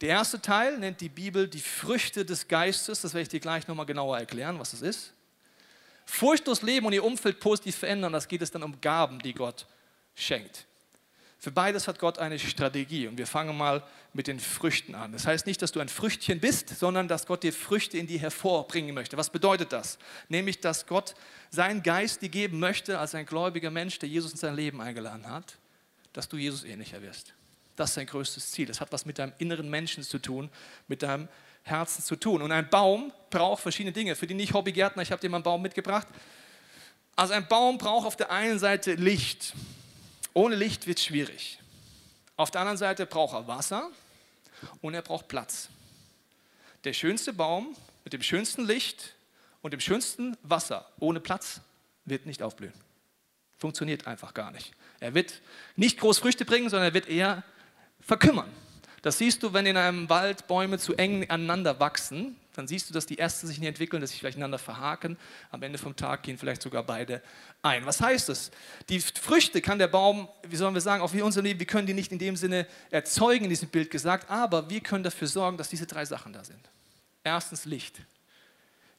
Der 0.00 0.10
erste 0.10 0.40
Teil 0.40 0.78
nennt 0.78 1.00
die 1.00 1.08
Bibel 1.08 1.48
die 1.48 1.60
Früchte 1.60 2.24
des 2.24 2.46
Geistes. 2.46 3.00
Das 3.00 3.14
werde 3.14 3.22
ich 3.22 3.28
dir 3.28 3.40
gleich 3.40 3.66
nochmal 3.66 3.86
genauer 3.86 4.18
erklären, 4.18 4.58
was 4.58 4.70
das 4.70 4.82
ist. 4.82 5.12
Furchtlos 6.06 6.62
leben 6.62 6.86
und 6.86 6.92
ihr 6.92 7.04
Umfeld 7.04 7.38
positiv 7.38 7.76
verändern, 7.76 8.12
das 8.12 8.28
geht 8.28 8.40
es 8.40 8.50
dann 8.50 8.62
um 8.62 8.80
Gaben, 8.80 9.18
die 9.18 9.34
Gott 9.34 9.66
schenkt. 10.14 10.67
Für 11.40 11.52
beides 11.52 11.86
hat 11.86 12.00
Gott 12.00 12.18
eine 12.18 12.36
Strategie 12.38 13.06
und 13.06 13.16
wir 13.16 13.26
fangen 13.26 13.56
mal 13.56 13.84
mit 14.12 14.26
den 14.26 14.40
Früchten 14.40 14.96
an. 14.96 15.12
Das 15.12 15.24
heißt 15.24 15.46
nicht, 15.46 15.62
dass 15.62 15.70
du 15.70 15.78
ein 15.78 15.88
Früchtchen 15.88 16.40
bist, 16.40 16.70
sondern 16.70 17.06
dass 17.06 17.26
Gott 17.26 17.44
dir 17.44 17.52
Früchte 17.52 17.96
in 17.96 18.08
dir 18.08 18.18
hervorbringen 18.18 18.92
möchte. 18.92 19.16
Was 19.16 19.30
bedeutet 19.30 19.72
das? 19.72 19.98
Nämlich, 20.28 20.60
dass 20.60 20.86
Gott 20.86 21.14
seinen 21.50 21.84
Geist 21.84 22.22
dir 22.22 22.28
geben 22.28 22.58
möchte 22.58 22.98
als 22.98 23.14
ein 23.14 23.24
gläubiger 23.24 23.70
Mensch, 23.70 24.00
der 24.00 24.08
Jesus 24.08 24.32
in 24.32 24.36
sein 24.38 24.56
Leben 24.56 24.80
eingeladen 24.80 25.30
hat, 25.30 25.58
dass 26.12 26.28
du 26.28 26.36
Jesus 26.36 26.64
ähnlicher 26.64 27.00
wirst. 27.02 27.34
Das 27.76 27.90
ist 27.90 27.94
sein 27.94 28.06
größtes 28.06 28.50
Ziel. 28.50 28.66
Das 28.66 28.80
hat 28.80 28.90
was 28.90 29.06
mit 29.06 29.20
deinem 29.20 29.32
inneren 29.38 29.70
Menschen 29.70 30.02
zu 30.02 30.18
tun, 30.18 30.50
mit 30.88 31.04
deinem 31.04 31.28
Herzen 31.62 32.02
zu 32.02 32.16
tun. 32.16 32.42
Und 32.42 32.50
ein 32.50 32.68
Baum 32.68 33.12
braucht 33.30 33.62
verschiedene 33.62 33.92
Dinge. 33.92 34.16
Für 34.16 34.26
die 34.26 34.34
Nicht-Hobbygärtner, 34.34 35.02
ich 35.02 35.12
habe 35.12 35.20
dir 35.20 35.28
mal 35.28 35.36
einen 35.36 35.44
Baum 35.44 35.62
mitgebracht. 35.62 36.08
Also 37.14 37.34
ein 37.34 37.46
Baum 37.46 37.78
braucht 37.78 38.08
auf 38.08 38.16
der 38.16 38.32
einen 38.32 38.58
Seite 38.58 38.94
Licht. 38.94 39.54
Ohne 40.34 40.56
Licht 40.56 40.86
wird 40.86 40.98
es 40.98 41.04
schwierig. 41.04 41.58
Auf 42.36 42.50
der 42.50 42.60
anderen 42.60 42.78
Seite 42.78 43.06
braucht 43.06 43.34
er 43.34 43.48
Wasser 43.48 43.90
und 44.80 44.94
er 44.94 45.02
braucht 45.02 45.28
Platz. 45.28 45.68
Der 46.84 46.92
schönste 46.92 47.32
Baum 47.32 47.76
mit 48.04 48.12
dem 48.12 48.22
schönsten 48.22 48.64
Licht 48.64 49.14
und 49.62 49.72
dem 49.72 49.80
schönsten 49.80 50.36
Wasser 50.42 50.88
ohne 51.00 51.20
Platz 51.20 51.60
wird 52.04 52.26
nicht 52.26 52.42
aufblühen. 52.42 52.72
Funktioniert 53.58 54.06
einfach 54.06 54.34
gar 54.34 54.52
nicht. 54.52 54.72
Er 55.00 55.14
wird 55.14 55.40
nicht 55.76 55.98
groß 55.98 56.18
Früchte 56.18 56.44
bringen, 56.44 56.70
sondern 56.70 56.90
er 56.90 56.94
wird 56.94 57.08
eher 57.08 57.42
verkümmern. 58.00 58.48
Das 59.02 59.18
siehst 59.18 59.42
du, 59.42 59.52
wenn 59.52 59.66
in 59.66 59.76
einem 59.76 60.08
Wald 60.08 60.46
Bäume 60.46 60.78
zu 60.78 60.94
eng 60.94 61.28
aneinander 61.30 61.78
wachsen, 61.78 62.36
dann 62.58 62.66
siehst 62.66 62.90
du, 62.90 62.94
dass 62.94 63.06
die 63.06 63.18
ersten 63.18 63.46
sich 63.46 63.60
nicht 63.60 63.68
entwickeln, 63.68 64.00
dass 64.00 64.10
sich 64.10 64.18
vielleicht 64.18 64.36
einander 64.36 64.58
verhaken. 64.58 65.16
Am 65.52 65.62
Ende 65.62 65.78
vom 65.78 65.94
Tag 65.94 66.24
gehen 66.24 66.36
vielleicht 66.36 66.60
sogar 66.60 66.82
beide 66.82 67.22
ein. 67.62 67.86
Was 67.86 68.00
heißt 68.00 68.28
das? 68.28 68.50
Die 68.88 68.98
Früchte 68.98 69.60
kann 69.60 69.78
der 69.78 69.86
Baum, 69.86 70.28
wie 70.42 70.56
sollen 70.56 70.74
wir 70.74 70.80
sagen, 70.80 71.00
auch 71.00 71.12
wie 71.12 71.22
unser 71.22 71.40
Leben, 71.40 71.60
wir 71.60 71.66
können 71.66 71.86
die 71.86 71.94
nicht 71.94 72.10
in 72.10 72.18
dem 72.18 72.34
Sinne 72.34 72.66
erzeugen, 72.90 73.44
in 73.44 73.50
diesem 73.50 73.68
Bild 73.68 73.92
gesagt, 73.92 74.28
aber 74.28 74.68
wir 74.68 74.80
können 74.80 75.04
dafür 75.04 75.28
sorgen, 75.28 75.56
dass 75.56 75.68
diese 75.68 75.86
drei 75.86 76.04
Sachen 76.04 76.32
da 76.32 76.42
sind. 76.42 76.68
Erstens 77.22 77.64
Licht. 77.64 78.00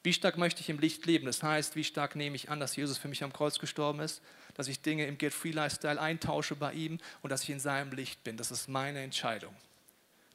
Wie 0.02 0.14
stark 0.14 0.38
möchte 0.38 0.62
ich 0.62 0.70
im 0.70 0.78
Licht 0.78 1.04
leben? 1.04 1.26
Das 1.26 1.42
heißt, 1.42 1.76
wie 1.76 1.84
stark 1.84 2.16
nehme 2.16 2.36
ich 2.36 2.48
an, 2.48 2.60
dass 2.60 2.76
Jesus 2.76 2.96
für 2.96 3.08
mich 3.08 3.22
am 3.22 3.34
Kreuz 3.34 3.58
gestorben 3.58 4.00
ist, 4.00 4.22
dass 4.54 4.68
ich 4.68 4.80
Dinge 4.80 5.06
im 5.06 5.18
Get-Free-Lifestyle 5.18 6.00
eintausche 6.00 6.56
bei 6.56 6.72
ihm 6.72 6.98
und 7.20 7.28
dass 7.28 7.42
ich 7.42 7.50
in 7.50 7.60
seinem 7.60 7.92
Licht 7.92 8.24
bin. 8.24 8.38
Das 8.38 8.50
ist 8.50 8.68
meine 8.68 9.00
Entscheidung. 9.00 9.54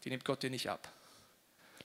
Die 0.06 0.10
nimmt 0.10 0.24
Gott 0.24 0.44
dir 0.44 0.50
nicht 0.50 0.70
ab. 0.70 0.88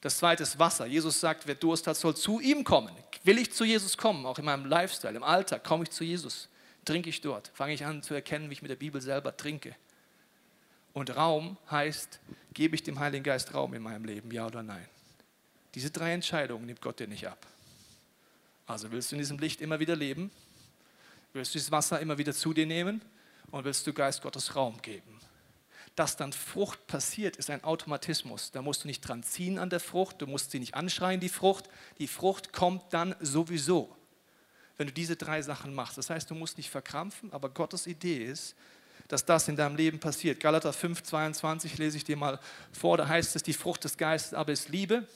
Das 0.03 0.19
zweite 0.19 0.43
ist 0.43 0.59
Wasser. 0.59 0.87
Jesus 0.87 1.21
sagt, 1.21 1.47
wer 1.47 1.55
Durst 1.55 1.87
hat, 1.87 1.97
soll 1.97 2.17
zu 2.17 2.41
ihm 2.41 2.65
kommen. 2.65 2.95
Will 3.25 3.39
ich 3.39 3.53
zu 3.53 3.65
Jesus 3.65 3.97
kommen, 3.97 4.25
auch 4.25 4.39
in 4.39 4.45
meinem 4.45 4.67
Lifestyle, 4.67 5.17
im 5.17 5.23
Alltag, 5.23 5.65
komme 5.65 5.85
ich 5.85 5.91
zu 5.91 6.05
Jesus. 6.05 6.49
Trinke 6.85 7.11
ich 7.11 7.21
dort. 7.21 7.51
Fange 7.55 7.75
ich 7.75 7.85
an 7.85 8.03
zu 8.03 8.15
erkennen, 8.15 8.49
wie 8.49 8.55
ich 8.55 8.63
mit 8.63 8.71
der 8.71 8.77
Bibel 8.77 9.01
selber 9.01 9.37
trinke. 9.37 9.75
Und 10.93 11.15
Raum 11.15 11.57
heißt, 11.71 12.19
gebe 12.55 12.75
ich 12.75 12.83
dem 12.83 12.99
Heiligen 12.99 13.25
Geist 13.25 13.55
Raum 13.55 13.75
in 13.75 13.83
meinem 13.83 14.05
Leben, 14.05 14.31
ja 14.33 14.47
oder 14.47 14.63
nein? 14.63 14.87
Diese 15.75 15.91
drei 15.91 16.13
Entscheidungen 16.13 16.67
nimmt 16.67 16.81
Gott 16.81 16.99
dir 16.99 17.07
nicht 17.07 17.29
ab. 17.29 17.47
Also 18.67 18.91
willst 18.91 19.11
du 19.11 19.17
in 19.17 19.21
diesem 19.21 19.39
Licht 19.39 19.61
immer 19.61 19.79
wieder 19.81 19.95
leben? 19.95 20.31
Willst 21.33 21.55
du 21.55 21.59
das 21.59 21.71
Wasser 21.71 22.01
immer 22.01 22.19
wieder 22.19 22.33
zu 22.33 22.53
dir 22.53 22.67
nehmen? 22.67 23.03
Und 23.51 23.65
willst 23.65 23.87
du 23.87 23.93
Geist 23.93 24.23
Gottes 24.23 24.57
Raum 24.57 24.81
geben? 24.83 25.21
Dass 25.97 26.17
dann 26.17 26.33
Frucht 26.33 26.87
passiert, 26.87 27.37
ist 27.37 27.51
ein 27.51 27.65
Automatismus. 27.65 28.51
Da 28.53 28.63
musst 28.63 28.85
du 28.85 28.89
nicht 28.89 29.01
dran 29.01 29.23
ziehen 29.23 29.59
an 29.59 29.71
der 29.71 29.81
Frucht, 29.81 30.23
du 30.23 30.27
musst 30.27 30.51
sie 30.51 30.61
nicht 30.61 30.75
anschreien, 30.75 31.21
die 31.21 31.29
Frucht. 31.29 31.69
Die 31.99 32.07
Frucht 32.07 32.53
kommt 32.53 32.93
dann 32.93 33.15
sowieso, 33.21 33.95
wenn 34.77 34.87
du 34.87 34.93
diese 34.93 35.17
drei 35.17 35.43
Sachen 35.43 35.75
machst. 35.75 35.99
Das 35.99 36.11
heißt, 36.11 36.31
du 36.31 36.35
musst 36.35 36.57
nicht 36.57 36.71
verkrampfen, 36.71 37.33
aber 37.33 37.51
Gottes 37.51 37.87
Idee 37.87 38.25
ist, 38.25 38.55
dass 39.09 39.25
das 39.25 39.49
in 39.49 39.57
deinem 39.57 39.77
Leben 39.77 39.99
passiert. 39.99 40.39
Galater 40.41 40.73
5, 40.73 41.03
22 41.03 41.79
lese 41.79 41.97
ich 41.97 42.05
dir 42.05 42.17
mal 42.17 42.39
vor, 42.73 42.97
da 42.97 43.09
heißt 43.09 43.35
es, 43.35 43.43
die 43.43 43.53
Frucht 43.53 43.85
des 43.85 43.97
Geistes 43.97 44.35
aber 44.35 44.53
ist 44.53 44.69
Liebe, 44.69 45.07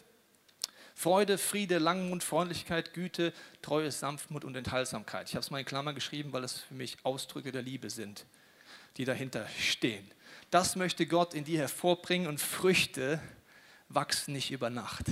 Freude, 0.96 1.38
Friede, 1.38 1.78
Langmut, 1.78 2.22
Freundlichkeit, 2.22 2.94
Güte, 2.94 3.32
Treue, 3.62 3.90
Sanftmut 3.90 4.44
und 4.44 4.56
Enthaltsamkeit. 4.56 5.28
Ich 5.28 5.34
habe 5.34 5.42
es 5.42 5.50
mal 5.50 5.58
in 5.58 5.64
Klammern 5.64 5.94
geschrieben, 5.94 6.32
weil 6.32 6.44
es 6.44 6.60
für 6.60 6.74
mich 6.74 6.96
Ausdrücke 7.04 7.52
der 7.52 7.62
Liebe 7.62 7.90
sind, 7.90 8.26
die 8.96 9.04
dahinter 9.04 9.46
stehen. 9.58 10.08
Das 10.50 10.76
möchte 10.76 11.06
Gott 11.06 11.34
in 11.34 11.44
dir 11.44 11.58
hervorbringen 11.58 12.28
und 12.28 12.40
Früchte 12.40 13.20
wachsen 13.88 14.32
nicht 14.32 14.50
über 14.50 14.70
Nacht. 14.70 15.06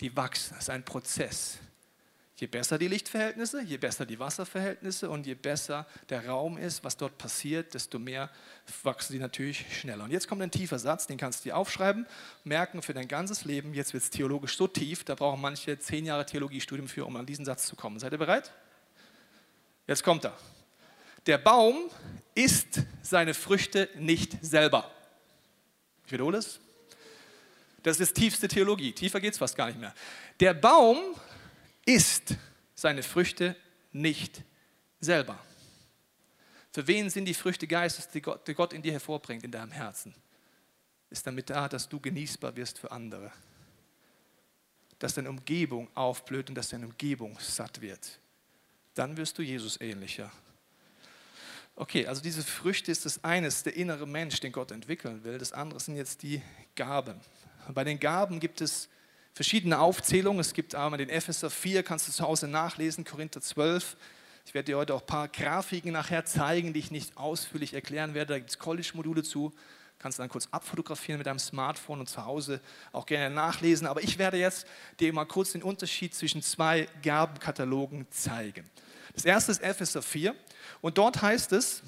Die 0.00 0.14
wachsen, 0.16 0.54
das 0.54 0.64
ist 0.64 0.70
ein 0.70 0.84
Prozess. 0.84 1.58
Je 2.36 2.48
besser 2.48 2.76
die 2.76 2.88
Lichtverhältnisse, 2.88 3.62
je 3.62 3.76
besser 3.76 4.04
die 4.04 4.18
Wasserverhältnisse 4.18 5.08
und 5.08 5.26
je 5.26 5.34
besser 5.34 5.86
der 6.08 6.26
Raum 6.26 6.58
ist, 6.58 6.82
was 6.82 6.96
dort 6.96 7.16
passiert, 7.16 7.72
desto 7.72 8.00
mehr 8.00 8.30
wachsen 8.82 9.12
die 9.12 9.20
natürlich 9.20 9.64
schneller. 9.78 10.02
Und 10.02 10.10
jetzt 10.10 10.26
kommt 10.26 10.42
ein 10.42 10.50
tiefer 10.50 10.80
Satz, 10.80 11.06
den 11.06 11.18
kannst 11.18 11.44
du 11.44 11.50
dir 11.50 11.56
aufschreiben, 11.56 12.04
merken 12.42 12.82
für 12.82 12.94
dein 12.94 13.06
ganzes 13.06 13.44
Leben. 13.44 13.74
Jetzt 13.74 13.92
wird 13.92 14.02
es 14.02 14.10
theologisch 14.10 14.56
so 14.56 14.66
tief, 14.66 15.04
da 15.04 15.14
brauchen 15.14 15.40
manche 15.40 15.78
zehn 15.78 16.04
Jahre 16.04 16.26
Theologiestudium 16.26 16.88
für, 16.88 17.06
um 17.06 17.14
an 17.14 17.26
diesen 17.26 17.44
Satz 17.44 17.66
zu 17.66 17.76
kommen. 17.76 18.00
Seid 18.00 18.10
ihr 18.10 18.18
bereit? 18.18 18.52
Jetzt 19.86 20.02
kommt 20.02 20.24
er. 20.24 20.36
Der 21.26 21.38
Baum 21.38 21.90
isst 22.34 22.82
seine 23.02 23.34
Früchte 23.34 23.88
nicht 23.96 24.36
selber. 24.44 24.90
Ich 26.06 26.12
wiederhole 26.12 26.38
es. 26.38 26.60
Das 27.82 28.00
ist 28.00 28.14
tiefste 28.14 28.48
Theologie. 28.48 28.92
Tiefer 28.92 29.20
geht 29.20 29.32
es 29.32 29.38
fast 29.38 29.56
gar 29.56 29.66
nicht 29.66 29.78
mehr. 29.78 29.94
Der 30.40 30.54
Baum 30.54 30.98
isst 31.84 32.36
seine 32.74 33.02
Früchte 33.02 33.56
nicht 33.92 34.42
selber. 35.00 35.38
Für 36.72 36.86
wen 36.86 37.10
sind 37.10 37.26
die 37.26 37.34
Früchte 37.34 37.66
Geistes, 37.66 38.08
die 38.08 38.22
Gott, 38.22 38.46
die 38.48 38.54
Gott 38.54 38.72
in 38.72 38.82
dir 38.82 38.92
hervorbringt, 38.92 39.44
in 39.44 39.50
deinem 39.50 39.72
Herzen? 39.72 40.14
Ist 41.10 41.26
damit 41.26 41.50
da, 41.50 41.68
dass 41.68 41.88
du 41.88 42.00
genießbar 42.00 42.56
wirst 42.56 42.78
für 42.78 42.90
andere. 42.90 43.30
Dass 44.98 45.14
deine 45.14 45.28
Umgebung 45.28 45.88
aufblüht 45.94 46.48
und 46.48 46.54
dass 46.54 46.70
deine 46.70 46.86
Umgebung 46.86 47.38
satt 47.38 47.80
wird. 47.80 48.18
Dann 48.94 49.16
wirst 49.16 49.36
du 49.36 49.42
Jesus 49.42 49.80
ähnlicher. 49.80 50.32
Okay, 51.74 52.06
also 52.06 52.22
diese 52.22 52.42
Früchte 52.42 52.92
ist 52.92 53.06
das 53.06 53.24
eine, 53.24 53.46
ist 53.46 53.64
der 53.64 53.74
innere 53.76 54.06
Mensch, 54.06 54.40
den 54.40 54.52
Gott 54.52 54.70
entwickeln 54.70 55.24
will. 55.24 55.38
Das 55.38 55.52
andere 55.52 55.80
sind 55.80 55.96
jetzt 55.96 56.22
die 56.22 56.42
Gaben. 56.76 57.18
Bei 57.72 57.82
den 57.82 57.98
Gaben 57.98 58.40
gibt 58.40 58.60
es 58.60 58.88
verschiedene 59.32 59.78
Aufzählungen. 59.78 60.40
Es 60.40 60.52
gibt 60.52 60.74
einmal 60.74 60.98
den 60.98 61.08
Epheser 61.08 61.48
4, 61.48 61.82
kannst 61.82 62.08
du 62.08 62.12
zu 62.12 62.24
Hause 62.24 62.46
nachlesen, 62.46 63.04
Korinther 63.04 63.40
12. 63.40 63.96
Ich 64.44 64.54
werde 64.54 64.66
dir 64.66 64.76
heute 64.76 64.94
auch 64.94 65.00
ein 65.00 65.06
paar 65.06 65.28
Grafiken 65.28 65.92
nachher 65.92 66.24
zeigen, 66.26 66.72
die 66.72 66.80
ich 66.80 66.90
nicht 66.90 67.16
ausführlich 67.16 67.72
erklären 67.72 68.12
werde. 68.12 68.34
Da 68.34 68.38
gibt 68.38 68.50
es 68.50 68.58
College-Module 68.58 69.22
zu. 69.22 69.52
Kannst 69.98 70.18
du 70.18 70.22
dann 70.22 70.30
kurz 70.30 70.48
abfotografieren 70.50 71.18
mit 71.18 71.26
deinem 71.26 71.38
Smartphone 71.38 72.00
und 72.00 72.08
zu 72.08 72.24
Hause 72.26 72.60
auch 72.90 73.06
gerne 73.06 73.34
nachlesen. 73.34 73.86
Aber 73.86 74.02
ich 74.02 74.18
werde 74.18 74.36
jetzt 74.36 74.66
dir 74.98 75.12
mal 75.12 75.24
kurz 75.24 75.52
den 75.52 75.62
Unterschied 75.62 76.12
zwischen 76.14 76.42
zwei 76.42 76.88
Gabenkatalogen 77.02 78.10
zeigen. 78.10 78.68
Das 79.14 79.24
erste 79.24 79.52
ist 79.52 79.62
Epheser 79.62 80.02
4 80.02 80.34
und 80.80 80.98
dort 80.98 81.20
heißt 81.22 81.52
es, 81.52 81.82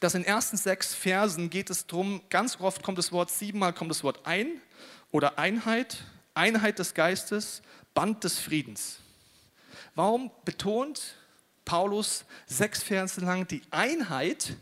dass 0.00 0.14
in 0.14 0.22
den 0.22 0.28
ersten 0.28 0.56
sechs 0.56 0.94
Versen 0.94 1.50
geht 1.50 1.70
es 1.70 1.86
darum, 1.86 2.22
ganz 2.28 2.60
oft 2.60 2.82
kommt 2.82 2.98
das 2.98 3.12
Wort, 3.12 3.30
siebenmal 3.30 3.72
kommt 3.72 3.90
das 3.90 4.04
Wort 4.04 4.26
ein 4.26 4.60
oder 5.10 5.38
Einheit, 5.38 6.04
Einheit 6.34 6.78
des 6.78 6.94
Geistes, 6.94 7.62
Band 7.94 8.24
des 8.24 8.38
Friedens. 8.38 8.98
Warum 9.94 10.30
betont 10.44 11.14
Paulus 11.64 12.24
sechs 12.46 12.82
Verse 12.82 13.20
lang 13.20 13.46
die 13.46 13.62
Einheit, 13.70 14.56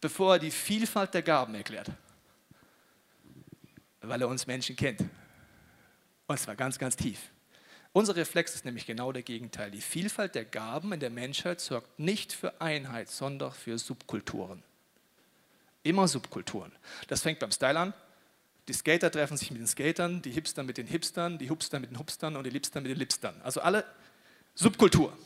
bevor 0.00 0.34
er 0.34 0.38
die 0.38 0.50
Vielfalt 0.50 1.12
der 1.14 1.22
Gaben 1.22 1.54
erklärt? 1.54 1.90
Weil 4.00 4.22
er 4.22 4.28
uns 4.28 4.46
Menschen 4.46 4.76
kennt. 4.76 5.04
Und 6.26 6.38
zwar 6.38 6.56
ganz, 6.56 6.78
ganz 6.78 6.96
tief. 6.96 7.18
Unser 7.92 8.16
Reflex 8.16 8.54
ist 8.54 8.64
nämlich 8.64 8.86
genau 8.86 9.12
der 9.12 9.22
Gegenteil. 9.22 9.70
Die 9.70 9.82
Vielfalt 9.82 10.34
der 10.34 10.46
Gaben 10.46 10.92
in 10.92 11.00
der 11.00 11.10
Menschheit 11.10 11.60
sorgt 11.60 11.98
nicht 11.98 12.32
für 12.32 12.60
Einheit, 12.60 13.10
sondern 13.10 13.52
für 13.52 13.78
Subkulturen. 13.78 14.62
Immer 15.82 16.08
Subkulturen. 16.08 16.72
Das 17.08 17.20
fängt 17.20 17.40
beim 17.40 17.52
Style 17.52 17.78
an. 17.78 17.94
Die 18.68 18.72
Skater 18.72 19.10
treffen 19.10 19.36
sich 19.36 19.50
mit 19.50 19.60
den 19.60 19.66
Skatern, 19.66 20.22
die 20.22 20.30
Hipster 20.30 20.62
mit 20.62 20.78
den 20.78 20.86
Hipstern, 20.86 21.36
die 21.36 21.50
Hupster 21.50 21.80
mit 21.80 21.90
den 21.90 21.98
Hupstern 21.98 22.36
und 22.36 22.44
die 22.44 22.50
Lipster 22.50 22.80
mit 22.80 22.90
den 22.90 22.98
Lipstern. 22.98 23.38
Also 23.42 23.60
alle 23.60 23.84
Subkultur. 24.54 25.16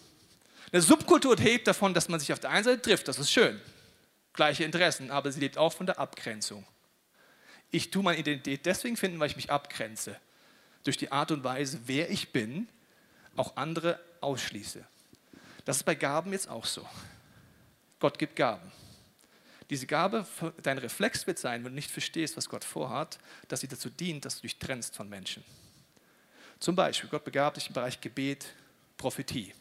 Eine 0.73 0.83
Subkultur 0.83 1.37
hebt 1.39 1.69
davon, 1.69 1.95
dass 1.95 2.09
man 2.09 2.19
sich 2.19 2.33
auf 2.33 2.41
der 2.41 2.51
einen 2.51 2.65
Seite 2.65 2.83
trifft, 2.83 3.07
das 3.07 3.19
ist 3.19 3.31
schön, 3.31 3.61
gleiche 4.33 4.65
Interessen, 4.65 5.11
aber 5.11 5.31
sie 5.31 5.39
lebt 5.39 5.59
auch 5.59 5.73
von 5.73 5.87
der 5.87 6.01
Abgrenzung. 6.01 6.67
Ich 7.71 7.91
tue 7.91 8.03
meine 8.03 8.19
Identität 8.19 8.67
deswegen 8.67 8.97
finden, 8.97 9.21
weil 9.21 9.29
ich 9.31 9.37
mich 9.37 9.51
abgrenze 9.51 10.17
durch 10.87 10.97
die 10.97 11.11
Art 11.11 11.31
und 11.31 11.45
Weise, 11.45 11.81
wer 11.87 12.11
ich 12.11 12.33
bin, 12.33 12.69
auch 13.37 13.57
andere 13.57 14.01
ausschließe. 14.21 14.85
Das 15.65 15.79
ist 15.79 15.83
bei 15.83 15.95
Gaben 15.95 16.33
jetzt 16.33 16.49
auch 16.49 16.65
so. 16.65 16.87
Gott 17.99 18.19
gibt 18.19 18.37
Gaben. 18.37 18.71
Diese 19.69 19.87
Gabe, 19.87 20.25
dein 20.63 20.79
Reflex 20.79 21.27
wird 21.27 21.39
sein, 21.39 21.65
wenn 21.65 21.73
du 21.73 21.75
nicht 21.75 21.91
verstehst, 21.91 22.37
was 22.37 22.49
Gott 22.49 22.63
vorhat, 22.63 23.19
dass 23.49 23.61
sie 23.61 23.69
dazu 23.69 23.91
dient, 23.91 24.25
dass 24.25 24.37
du 24.37 24.43
dich 24.43 24.59
trennst 24.59 24.95
von 24.95 25.09
Menschen. 25.09 25.43
Zum 26.61 26.77
Beispiel, 26.77 27.11
Gott 27.11 27.25
begabt 27.25 27.57
dich 27.57 27.67
im 27.67 27.75
Bereich 27.75 28.01
Gebet, 28.01 28.47
Prophetie. 28.97 29.53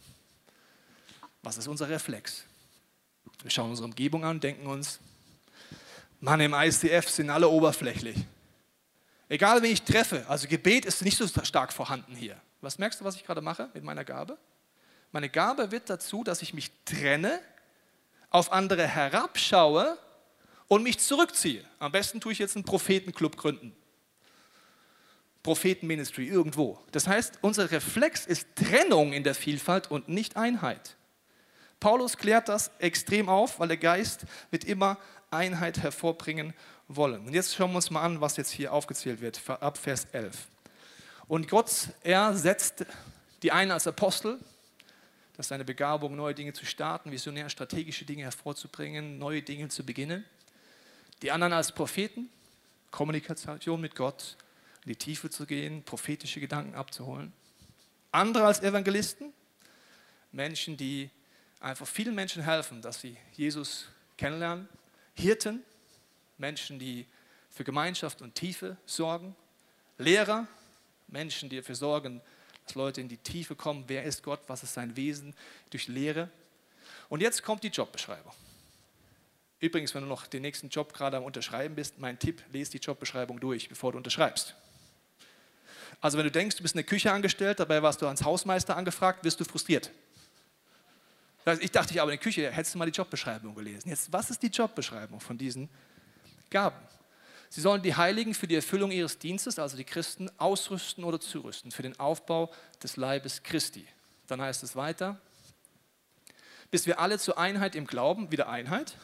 Was 1.41 1.57
ist 1.57 1.67
unser 1.67 1.89
Reflex? 1.89 2.43
Wir 3.41 3.49
schauen 3.49 3.71
unsere 3.71 3.87
Umgebung 3.87 4.23
an 4.23 4.37
und 4.37 4.43
denken 4.43 4.67
uns, 4.67 4.99
Mann, 6.19 6.39
im 6.39 6.53
ICF 6.53 7.09
sind 7.09 7.29
alle 7.29 7.49
oberflächlich. 7.49 8.17
Egal, 9.27 9.61
wen 9.61 9.71
ich 9.71 9.81
treffe, 9.81 10.25
also 10.27 10.47
Gebet 10.47 10.85
ist 10.85 11.01
nicht 11.01 11.17
so 11.17 11.27
stark 11.43 11.73
vorhanden 11.73 12.15
hier. 12.15 12.39
Was 12.61 12.77
merkst 12.77 13.01
du, 13.01 13.05
was 13.05 13.15
ich 13.15 13.25
gerade 13.25 13.41
mache 13.41 13.69
mit 13.73 13.83
meiner 13.83 14.05
Gabe? 14.05 14.37
Meine 15.11 15.29
Gabe 15.29 15.71
wird 15.71 15.89
dazu, 15.89 16.23
dass 16.23 16.41
ich 16.41 16.53
mich 16.53 16.71
trenne, 16.83 17.39
auf 18.29 18.51
andere 18.51 18.85
herabschaue 18.85 19.97
und 20.67 20.83
mich 20.83 20.99
zurückziehe. 20.99 21.63
Am 21.79 21.91
besten 21.91 22.19
tue 22.19 22.33
ich 22.33 22.39
jetzt 22.39 22.55
einen 22.55 22.65
Prophetenclub 22.65 23.37
gründen. 23.37 23.75
Prophetenministry 25.41 26.27
irgendwo. 26.27 26.79
Das 26.91 27.07
heißt, 27.07 27.39
unser 27.41 27.69
Reflex 27.71 28.25
ist 28.25 28.47
Trennung 28.55 29.13
in 29.13 29.23
der 29.23 29.35
Vielfalt 29.35 29.89
und 29.89 30.09
nicht 30.09 30.37
Einheit. 30.37 30.97
Paulus 31.79 32.17
klärt 32.17 32.49
das 32.49 32.71
extrem 32.79 33.29
auf, 33.29 33.59
weil 33.59 33.67
der 33.67 33.77
Geist 33.77 34.25
wird 34.49 34.63
immer 34.63 34.97
Einheit 35.35 35.79
hervorbringen 35.81 36.53
wollen. 36.87 37.25
Und 37.27 37.33
jetzt 37.33 37.55
schauen 37.55 37.71
wir 37.71 37.77
uns 37.77 37.89
mal 37.89 38.01
an, 38.01 38.21
was 38.21 38.37
jetzt 38.37 38.51
hier 38.51 38.73
aufgezählt 38.73 39.21
wird, 39.21 39.41
ab 39.49 39.77
Vers 39.77 40.05
11. 40.11 40.47
Und 41.27 41.47
Gott, 41.49 41.89
er 42.03 42.33
setzt 42.35 42.85
die 43.41 43.51
einen 43.51 43.71
als 43.71 43.87
Apostel, 43.87 44.39
das 45.35 45.45
ist 45.45 45.49
seine 45.49 45.65
Begabung, 45.65 46.15
neue 46.15 46.33
Dinge 46.33 46.53
zu 46.53 46.65
starten, 46.65 47.11
visionär 47.11 47.49
strategische 47.49 48.05
Dinge 48.05 48.23
hervorzubringen, 48.23 49.17
neue 49.17 49.41
Dinge 49.41 49.67
zu 49.67 49.85
beginnen. 49.85 50.23
Die 51.21 51.31
anderen 51.31 51.51
als 51.51 51.73
Propheten, 51.73 52.29
Kommunikation 52.89 53.81
mit 53.81 53.95
Gott, 53.95 54.37
in 54.85 54.89
die 54.89 54.95
Tiefe 54.95 55.29
zu 55.29 55.45
gehen, 55.45 55.83
prophetische 55.83 56.39
Gedanken 56.39 56.75
abzuholen. 56.75 57.33
Andere 58.11 58.45
als 58.45 58.61
Evangelisten, 58.61 59.33
Menschen, 60.31 60.77
die 60.77 61.09
einfach 61.59 61.87
vielen 61.87 62.15
Menschen 62.15 62.43
helfen, 62.43 62.81
dass 62.81 63.01
sie 63.01 63.17
Jesus 63.33 63.87
kennenlernen. 64.17 64.69
Hirten, 65.15 65.63
Menschen, 66.37 66.79
die 66.79 67.07
für 67.49 67.63
Gemeinschaft 67.63 68.21
und 68.21 68.35
Tiefe 68.35 68.77
sorgen. 68.85 69.35
Lehrer, 69.97 70.47
Menschen, 71.07 71.49
die 71.49 71.57
dafür 71.57 71.75
sorgen, 71.75 72.21
dass 72.65 72.75
Leute 72.75 73.01
in 73.01 73.07
die 73.07 73.17
Tiefe 73.17 73.55
kommen. 73.55 73.85
Wer 73.87 74.03
ist 74.03 74.23
Gott? 74.23 74.41
Was 74.47 74.63
ist 74.63 74.73
sein 74.73 74.95
Wesen? 74.95 75.33
Durch 75.69 75.87
Lehre. 75.87 76.29
Und 77.09 77.21
jetzt 77.21 77.43
kommt 77.43 77.63
die 77.63 77.69
Jobbeschreibung. 77.69 78.33
Übrigens, 79.59 79.95
wenn 79.95 80.03
du 80.03 80.09
noch 80.09 80.27
den 80.27 80.41
nächsten 80.41 80.69
Job 80.69 80.93
gerade 80.93 81.17
am 81.17 81.23
Unterschreiben 81.23 81.75
bist, 81.75 81.97
mein 81.99 82.19
Tipp, 82.19 82.43
lese 82.51 82.71
die 82.71 82.77
Jobbeschreibung 82.79 83.39
durch, 83.39 83.69
bevor 83.69 83.93
du 83.93 83.97
unterschreibst. 83.97 84.55
Also 86.01 86.17
wenn 86.17 86.25
du 86.25 86.31
denkst, 86.31 86.57
du 86.57 86.61
bist 86.61 86.75
in 86.75 86.79
der 86.79 86.85
Küche 86.85 87.11
angestellt, 87.11 87.59
dabei 87.59 87.81
warst 87.81 88.01
du 88.01 88.07
als 88.07 88.23
Hausmeister 88.23 88.75
angefragt, 88.75 89.23
wirst 89.23 89.39
du 89.39 89.45
frustriert. 89.45 89.91
Ich 91.59 91.71
dachte, 91.71 91.93
ich 91.93 92.01
aber 92.01 92.11
in 92.11 92.17
der 92.17 92.23
Küche, 92.23 92.51
hättest 92.51 92.73
du 92.73 92.79
mal 92.79 92.89
die 92.89 92.97
Jobbeschreibung 92.97 93.53
gelesen. 93.53 93.89
Jetzt, 93.89 94.11
was 94.11 94.31
ist 94.31 94.41
die 94.41 94.47
Jobbeschreibung 94.47 95.19
von 95.19 95.37
diesen 95.37 95.69
Gaben. 96.49 96.79
Sie 97.49 97.61
sollen 97.61 97.81
die 97.81 97.95
Heiligen 97.95 98.33
für 98.33 98.47
die 98.47 98.55
Erfüllung 98.55 98.91
ihres 98.91 99.19
Dienstes, 99.19 99.59
also 99.59 99.77
die 99.77 99.83
Christen, 99.83 100.29
ausrüsten 100.37 101.03
oder 101.03 101.19
zurüsten 101.19 101.71
für 101.71 101.83
den 101.83 101.99
Aufbau 101.99 102.51
des 102.81 102.97
Leibes 102.97 103.43
Christi. 103.43 103.87
Dann 104.27 104.41
heißt 104.41 104.63
es 104.63 104.75
weiter, 104.75 105.19
bis 106.71 106.87
wir 106.87 106.99
alle 106.99 107.19
zur 107.19 107.37
Einheit 107.37 107.75
im 107.75 107.85
Glauben, 107.85 108.31
wieder 108.31 108.49
Einheit, 108.49 108.97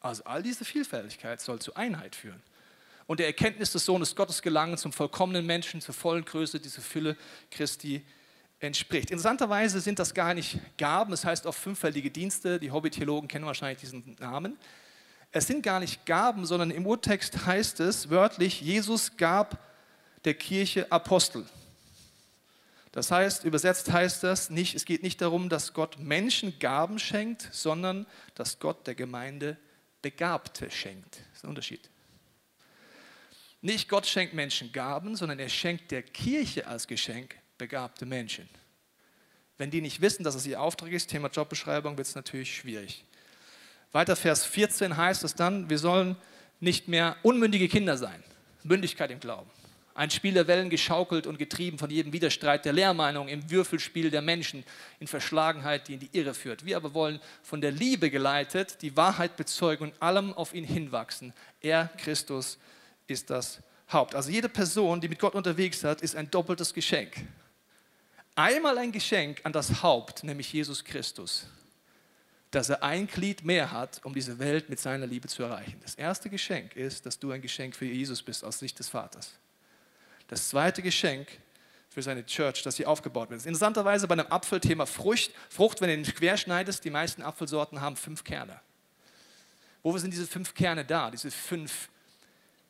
also 0.00 0.24
all 0.24 0.42
diese 0.42 0.64
Vielfältigkeit 0.64 1.40
soll 1.40 1.58
zu 1.58 1.74
Einheit 1.74 2.14
führen. 2.14 2.42
Und 3.06 3.20
der 3.20 3.26
Erkenntnis 3.26 3.72
des 3.72 3.84
Sohnes 3.84 4.14
Gottes 4.14 4.42
gelangen 4.42 4.78
zum 4.78 4.92
vollkommenen 4.92 5.44
Menschen, 5.44 5.80
zur 5.80 5.94
vollen 5.94 6.24
Größe, 6.24 6.60
diese 6.60 6.80
Fülle 6.80 7.16
Christi 7.50 8.04
entspricht. 8.60 9.10
Interessanterweise 9.10 9.80
sind 9.80 9.98
das 9.98 10.14
gar 10.14 10.34
nicht 10.34 10.58
Gaben, 10.76 11.10
das 11.10 11.24
heißt 11.24 11.46
auch 11.46 11.54
fünffältige 11.54 12.10
Dienste. 12.10 12.58
Die 12.58 12.70
Hobby-Theologen 12.70 13.28
kennen 13.28 13.46
wahrscheinlich 13.46 13.78
diesen 13.78 14.16
Namen. 14.18 14.58
Es 15.30 15.46
sind 15.46 15.62
gar 15.62 15.78
nicht 15.78 16.06
Gaben, 16.06 16.46
sondern 16.46 16.70
im 16.70 16.86
Urtext 16.86 17.46
heißt 17.46 17.80
es 17.80 18.10
wörtlich, 18.10 18.60
Jesus 18.60 19.16
gab 19.16 19.58
der 20.24 20.34
Kirche 20.34 20.90
Apostel. 20.90 21.46
Das 22.92 23.10
heißt, 23.10 23.44
übersetzt 23.44 23.92
heißt 23.92 24.24
das 24.24 24.50
nicht, 24.50 24.74
es 24.74 24.84
geht 24.84 25.02
nicht 25.02 25.20
darum, 25.20 25.48
dass 25.48 25.74
Gott 25.74 25.98
Menschen 25.98 26.58
Gaben 26.58 26.98
schenkt, 26.98 27.48
sondern 27.52 28.06
dass 28.34 28.58
Gott 28.58 28.86
der 28.86 28.94
Gemeinde 28.94 29.56
Begabte 30.02 30.70
schenkt. 30.70 31.16
Das 31.16 31.38
ist 31.38 31.44
ein 31.44 31.50
Unterschied. 31.50 31.90
Nicht 33.60 33.88
Gott 33.88 34.06
schenkt 34.06 34.34
Menschen 34.34 34.72
Gaben, 34.72 35.14
sondern 35.14 35.38
er 35.38 35.48
schenkt 35.48 35.90
der 35.90 36.02
Kirche 36.02 36.66
als 36.66 36.86
Geschenk 36.86 37.36
begabte 37.58 38.06
Menschen. 38.06 38.48
Wenn 39.58 39.70
die 39.70 39.80
nicht 39.80 40.00
wissen, 40.00 40.22
dass 40.22 40.36
es 40.36 40.46
ihr 40.46 40.60
Auftrag 40.60 40.92
ist, 40.92 41.10
Thema 41.10 41.28
Jobbeschreibung, 41.28 41.98
wird 41.98 42.06
es 42.06 42.14
natürlich 42.14 42.54
schwierig. 42.56 43.04
Weiter 43.90 44.16
Vers 44.16 44.44
14 44.44 44.96
heißt 44.96 45.24
es 45.24 45.34
dann, 45.34 45.68
wir 45.68 45.78
sollen 45.78 46.16
nicht 46.60 46.88
mehr 46.88 47.16
unmündige 47.22 47.68
Kinder 47.68 47.96
sein. 47.96 48.22
Mündigkeit 48.62 49.10
im 49.10 49.20
Glauben. 49.20 49.50
Ein 49.94 50.10
Spiel 50.10 50.34
der 50.34 50.46
Wellen 50.46 50.70
geschaukelt 50.70 51.26
und 51.26 51.38
getrieben 51.38 51.76
von 51.76 51.90
jedem 51.90 52.12
Widerstreit 52.12 52.64
der 52.64 52.72
Lehrmeinung 52.72 53.26
im 53.26 53.50
Würfelspiel 53.50 54.12
der 54.12 54.22
Menschen, 54.22 54.62
in 55.00 55.08
Verschlagenheit, 55.08 55.88
die 55.88 55.94
in 55.94 56.00
die 56.00 56.10
Irre 56.12 56.34
führt. 56.34 56.64
Wir 56.64 56.76
aber 56.76 56.94
wollen 56.94 57.18
von 57.42 57.60
der 57.60 57.72
Liebe 57.72 58.08
geleitet, 58.10 58.80
die 58.82 58.96
Wahrheit 58.96 59.36
bezeugen 59.36 59.88
und 59.88 60.00
allem 60.00 60.32
auf 60.34 60.54
ihn 60.54 60.62
hinwachsen. 60.62 61.32
Er, 61.60 61.90
Christus, 61.98 62.58
ist 63.08 63.30
das 63.30 63.60
Haupt. 63.92 64.14
Also 64.14 64.30
jede 64.30 64.48
Person, 64.48 65.00
die 65.00 65.08
mit 65.08 65.18
Gott 65.18 65.34
unterwegs 65.34 65.82
hat, 65.82 66.00
ist 66.02 66.14
ein 66.14 66.30
doppeltes 66.30 66.72
Geschenk. 66.74 67.16
Einmal 68.38 68.78
ein 68.78 68.92
Geschenk 68.92 69.40
an 69.42 69.52
das 69.52 69.82
Haupt, 69.82 70.22
nämlich 70.22 70.52
Jesus 70.52 70.84
Christus, 70.84 71.48
dass 72.52 72.68
er 72.68 72.84
ein 72.84 73.08
Glied 73.08 73.44
mehr 73.44 73.72
hat, 73.72 74.00
um 74.04 74.14
diese 74.14 74.38
Welt 74.38 74.68
mit 74.68 74.78
seiner 74.78 75.08
Liebe 75.08 75.26
zu 75.26 75.42
erreichen. 75.42 75.80
Das 75.82 75.96
erste 75.96 76.30
Geschenk 76.30 76.76
ist, 76.76 77.04
dass 77.04 77.18
du 77.18 77.32
ein 77.32 77.42
Geschenk 77.42 77.74
für 77.74 77.86
Jesus 77.86 78.22
bist 78.22 78.44
aus 78.44 78.60
Sicht 78.60 78.78
des 78.78 78.90
Vaters. 78.90 79.32
Das 80.28 80.50
zweite 80.50 80.82
Geschenk 80.82 81.26
für 81.88 82.00
seine 82.00 82.24
Church, 82.24 82.62
dass 82.62 82.76
sie 82.76 82.86
aufgebaut 82.86 83.28
wird. 83.28 83.44
Interessanterweise 83.44 84.06
bei 84.06 84.12
einem 84.12 84.30
Apfelthema 84.30 84.86
Frucht, 84.86 85.32
Frucht, 85.50 85.80
wenn 85.80 85.88
du 85.88 85.96
den 85.96 86.14
querschneidest, 86.14 86.84
die 86.84 86.90
meisten 86.90 87.22
Apfelsorten 87.22 87.80
haben 87.80 87.96
fünf 87.96 88.22
Kerne. 88.22 88.60
Wo 89.82 89.98
sind 89.98 90.12
diese 90.12 90.28
fünf 90.28 90.54
Kerne 90.54 90.84
da, 90.84 91.10
diese 91.10 91.32
fünf 91.32 91.88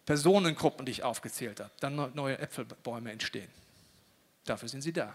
Personengruppen, 0.07 0.87
die 0.87 0.93
ich 0.93 1.03
aufgezählt 1.03 1.61
habe? 1.61 1.73
Dann 1.81 2.11
neue 2.15 2.39
Äpfelbäume 2.39 3.13
entstehen. 3.13 3.51
Dafür 4.47 4.71
sind 4.71 4.81
sie 4.81 4.95
da. 4.95 5.15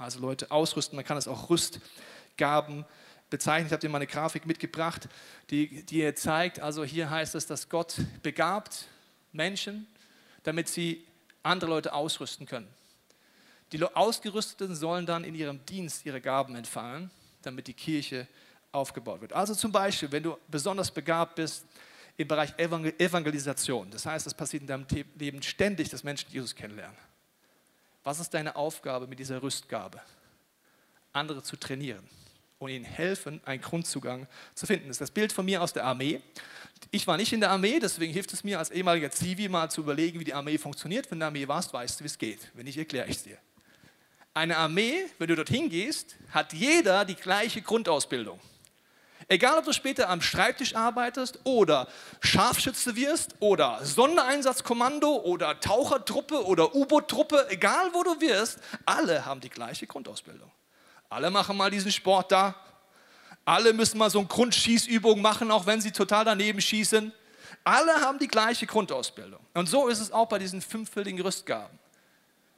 Also 0.00 0.18
Leute 0.20 0.50
ausrüsten, 0.50 0.96
man 0.96 1.04
kann 1.04 1.18
es 1.18 1.28
auch 1.28 1.50
Rüstgaben 1.50 2.86
bezeichnen. 3.28 3.66
Ich 3.66 3.72
habe 3.72 3.80
dir 3.80 3.90
mal 3.90 3.98
eine 3.98 4.06
Grafik 4.06 4.46
mitgebracht, 4.46 5.08
die, 5.50 5.84
die 5.84 6.14
zeigt, 6.14 6.58
also 6.58 6.84
hier 6.84 7.10
heißt 7.10 7.34
es, 7.34 7.46
dass 7.46 7.68
Gott 7.68 7.96
begabt 8.22 8.86
Menschen, 9.32 9.86
damit 10.42 10.68
sie 10.68 11.06
andere 11.42 11.70
Leute 11.70 11.92
ausrüsten 11.92 12.46
können. 12.46 12.68
Die 13.72 13.82
Ausgerüsteten 13.84 14.74
sollen 14.74 15.04
dann 15.04 15.22
in 15.22 15.34
ihrem 15.34 15.64
Dienst 15.66 16.04
ihre 16.06 16.20
Gaben 16.20 16.56
entfallen, 16.56 17.10
damit 17.42 17.66
die 17.66 17.74
Kirche 17.74 18.26
aufgebaut 18.72 19.20
wird. 19.20 19.32
Also 19.34 19.54
zum 19.54 19.70
Beispiel, 19.70 20.10
wenn 20.10 20.22
du 20.22 20.36
besonders 20.48 20.90
begabt 20.90 21.36
bist 21.36 21.66
im 22.16 22.26
Bereich 22.26 22.54
Evangelisation, 22.58 23.90
das 23.90 24.06
heißt, 24.06 24.26
es 24.26 24.34
passiert 24.34 24.62
in 24.62 24.66
deinem 24.66 24.86
Leben 25.16 25.42
ständig, 25.42 25.90
dass 25.90 26.02
Menschen 26.02 26.30
Jesus 26.32 26.54
kennenlernen. 26.54 27.09
Was 28.02 28.20
ist 28.20 28.32
deine 28.34 28.56
Aufgabe 28.56 29.06
mit 29.06 29.18
dieser 29.18 29.42
Rüstgabe? 29.42 30.00
Andere 31.12 31.42
zu 31.42 31.56
trainieren 31.56 32.08
und 32.58 32.70
ihnen 32.70 32.84
helfen, 32.84 33.40
einen 33.44 33.62
Grundzugang 33.62 34.26
zu 34.54 34.66
finden. 34.66 34.86
Das 34.88 34.96
ist 34.96 35.00
das 35.00 35.10
Bild 35.10 35.32
von 35.32 35.44
mir 35.44 35.62
aus 35.62 35.72
der 35.72 35.84
Armee. 35.84 36.20
Ich 36.90 37.06
war 37.06 37.16
nicht 37.16 37.32
in 37.32 37.40
der 37.40 37.50
Armee, 37.50 37.78
deswegen 37.80 38.12
hilft 38.12 38.32
es 38.32 38.44
mir 38.44 38.58
als 38.58 38.70
ehemaliger 38.70 39.10
Zivi 39.10 39.48
mal 39.48 39.70
zu 39.70 39.80
überlegen, 39.80 40.20
wie 40.20 40.24
die 40.24 40.34
Armee 40.34 40.58
funktioniert. 40.58 41.06
Wenn 41.06 41.10
du 41.10 41.14
in 41.16 41.20
der 41.20 41.26
Armee 41.28 41.48
warst, 41.48 41.72
weißt 41.72 42.00
du, 42.00 42.04
wie 42.04 42.08
es 42.08 42.18
geht. 42.18 42.50
Wenn 42.54 42.64
nicht, 42.64 42.78
erkläre 42.78 43.08
ich 43.08 43.16
es 43.16 43.22
dir. 43.24 43.38
Eine 44.32 44.56
Armee, 44.58 45.06
wenn 45.18 45.28
du 45.28 45.34
dorthin 45.34 45.68
gehst, 45.68 46.16
hat 46.30 46.52
jeder 46.52 47.04
die 47.04 47.16
gleiche 47.16 47.62
Grundausbildung. 47.62 48.38
Egal, 49.32 49.58
ob 49.58 49.64
du 49.64 49.72
später 49.72 50.08
am 50.08 50.20
Schreibtisch 50.20 50.74
arbeitest 50.74 51.38
oder 51.44 51.86
Scharfschütze 52.18 52.96
wirst 52.96 53.36
oder 53.38 53.78
Sondereinsatzkommando 53.80 55.18
oder 55.18 55.60
Tauchertruppe 55.60 56.44
oder 56.44 56.74
U-Boot-Truppe, 56.74 57.46
egal 57.48 57.90
wo 57.92 58.02
du 58.02 58.20
wirst, 58.20 58.58
alle 58.84 59.24
haben 59.24 59.40
die 59.40 59.48
gleiche 59.48 59.86
Grundausbildung. 59.86 60.50
Alle 61.08 61.30
machen 61.30 61.56
mal 61.56 61.70
diesen 61.70 61.92
Sport 61.92 62.32
da. 62.32 62.56
Alle 63.44 63.72
müssen 63.72 63.98
mal 63.98 64.10
so 64.10 64.18
eine 64.18 64.26
Grundschießübung 64.26 65.22
machen, 65.22 65.52
auch 65.52 65.64
wenn 65.64 65.80
sie 65.80 65.92
total 65.92 66.24
daneben 66.24 66.60
schießen. 66.60 67.12
Alle 67.62 68.00
haben 68.00 68.18
die 68.18 68.26
gleiche 68.26 68.66
Grundausbildung. 68.66 69.40
Und 69.54 69.68
so 69.68 69.86
ist 69.86 70.00
es 70.00 70.10
auch 70.10 70.26
bei 70.26 70.40
diesen 70.40 70.60
fünffältigen 70.60 71.20
Rüstgaben. 71.20 71.78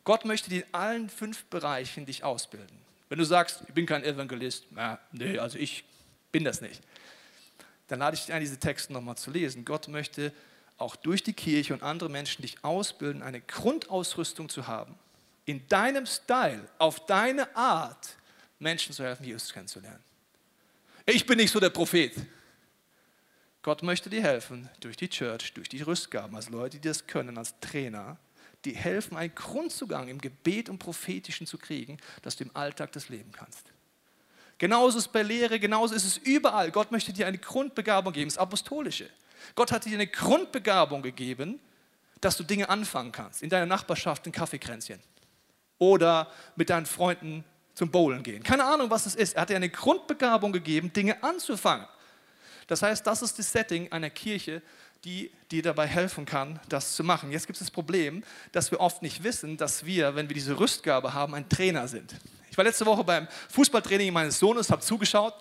Gott 0.05 0.25
möchte 0.25 0.49
dir 0.49 0.65
in 0.65 0.75
allen 0.75 1.11
fünf 1.11 1.45
Bereichen 1.45 2.07
dich 2.07 2.25
ausbilden. 2.25 2.79
Wenn 3.11 3.19
du 3.19 3.25
sagst, 3.27 3.63
ich 3.69 3.75
bin 3.75 3.85
kein 3.85 4.05
Evangelist, 4.05 4.65
na, 4.71 4.99
nee, 5.13 5.39
also 5.39 5.59
ich 5.59 5.85
bin 6.33 6.45
das 6.45 6.61
nicht, 6.61 6.83
dann 7.89 7.99
lade 7.99 8.17
ich 8.17 8.25
dich 8.25 8.33
ein, 8.33 8.41
diese 8.41 8.59
Texte 8.59 8.93
nochmal 8.93 9.17
zu 9.17 9.31
lesen. 9.31 9.65
Gott 9.65 9.89
möchte 9.89 10.33
auch 10.79 10.97
durch 10.97 11.23
die 11.23 11.35
Kirche 11.35 11.75
und 11.75 11.83
andere 11.83 12.09
Menschen 12.09 12.43
dich 12.43 12.65
ausbilden, 12.65 13.23
eine 13.23 13.41
Grundausrüstung 13.41 14.49
zu 14.49 14.67
haben, 14.67 14.95
in 15.45 15.67
deinem 15.69 16.07
Style, 16.07 16.67
auf 16.79 17.07
deine 17.07 17.55
Art, 17.55 18.17
Menschen 18.59 18.95
zu 18.95 19.05
helfen, 19.05 19.25
Jesus 19.25 19.53
kennenzulernen. 19.53 20.03
Ich 21.05 21.27
bin 21.27 21.37
nicht 21.37 21.51
so 21.51 21.61
der 21.61 21.71
Prophet. 21.71 22.15
Gott 23.61 23.83
möchte 23.83 24.09
dir 24.11 24.23
helfen 24.23 24.69
durch 24.81 24.97
die 24.97 25.09
Church, 25.09 25.53
durch 25.53 25.69
die 25.69 25.83
Rüstgaben, 25.83 26.35
als 26.35 26.49
Leute, 26.49 26.79
die 26.79 26.89
das 26.89 27.07
können, 27.07 27.39
als 27.39 27.55
Trainer, 27.61 28.19
die 28.65 28.75
helfen, 28.75 29.17
einen 29.17 29.35
Grundzugang 29.35 30.09
im 30.09 30.21
Gebet 30.21 30.69
und 30.69 30.79
Prophetischen 30.79 31.47
zu 31.47 31.59
kriegen, 31.59 31.99
dass 32.23 32.37
du 32.37 32.45
im 32.45 32.57
Alltag 32.57 32.93
das 32.93 33.09
leben 33.09 33.33
kannst. 33.33 33.72
Genauso 34.63 34.99
ist 34.99 35.07
es 35.07 35.13
bei 35.13 35.25
Lehre, 35.25 35.59
genauso 35.59 35.93
ist 35.93 36.05
es 36.05 36.19
überall. 36.19 36.71
Gott 36.71 36.93
möchte 36.93 37.13
dir 37.13 37.27
eine 37.27 37.37
Grundbegabung 37.37 38.13
geben, 38.13 38.31
das 38.31 38.39
Apostolische. 38.39 39.11
Gott 39.57 39.73
hat 39.73 39.85
dir 39.85 39.95
eine 39.95 40.07
Grundbegabung 40.07 41.03
gegeben, 41.03 41.59
dass 42.21 42.37
du 42.37 42.45
Dinge 42.45 42.69
anfangen 42.69 43.11
kannst. 43.11 43.43
In 43.43 43.51
deiner 43.51 43.67
Nachbarschaft 43.67 44.25
ein 44.25 44.31
Kaffeekränzchen. 44.31 45.01
Oder 45.79 46.31
mit 46.55 46.71
deinen 46.71 46.87
Freunden 46.87 47.43
zum 47.75 47.91
Bowlen 47.91 48.23
gehen. 48.23 48.45
Keine 48.45 48.63
Ahnung, 48.63 48.89
was 48.89 49.07
es 49.07 49.17
ist. 49.17 49.35
Er 49.35 49.43
hat 49.43 49.51
dir 49.51 49.57
eine 49.57 49.69
Grundbegabung 49.69 50.53
gegeben, 50.53 50.93
Dinge 50.93 51.21
anzufangen. 51.25 51.89
Das 52.69 52.83
heißt, 52.83 53.05
das 53.05 53.21
ist 53.21 53.41
das 53.41 53.51
Setting 53.51 53.91
einer 53.91 54.11
Kirche, 54.11 54.63
die 55.05 55.33
dir 55.51 55.65
dabei 55.65 55.89
helfen 55.89 56.25
kann, 56.25 56.61
das 56.69 56.95
zu 56.95 57.03
machen. 57.03 57.33
Jetzt 57.33 57.49
gibt 57.49 57.57
es 57.57 57.67
das 57.67 57.73
Problem, 57.73 58.23
dass 58.53 58.71
wir 58.71 58.79
oft 58.79 59.03
nicht 59.03 59.25
wissen, 59.25 59.57
dass 59.57 59.85
wir, 59.85 60.15
wenn 60.15 60.29
wir 60.29 60.35
diese 60.35 60.61
Rüstgabe 60.61 61.15
haben, 61.15 61.35
ein 61.35 61.49
Trainer 61.49 61.89
sind. 61.89 62.15
Ich 62.53 62.59
war 62.59 62.67
letzte 62.67 62.85
Woche 62.85 63.03
beim 63.03 63.27
Fußballtraining 63.49 64.13
meines 64.13 64.39
Sohnes, 64.39 64.69
habe 64.69 64.83
zugeschaut. 64.83 65.33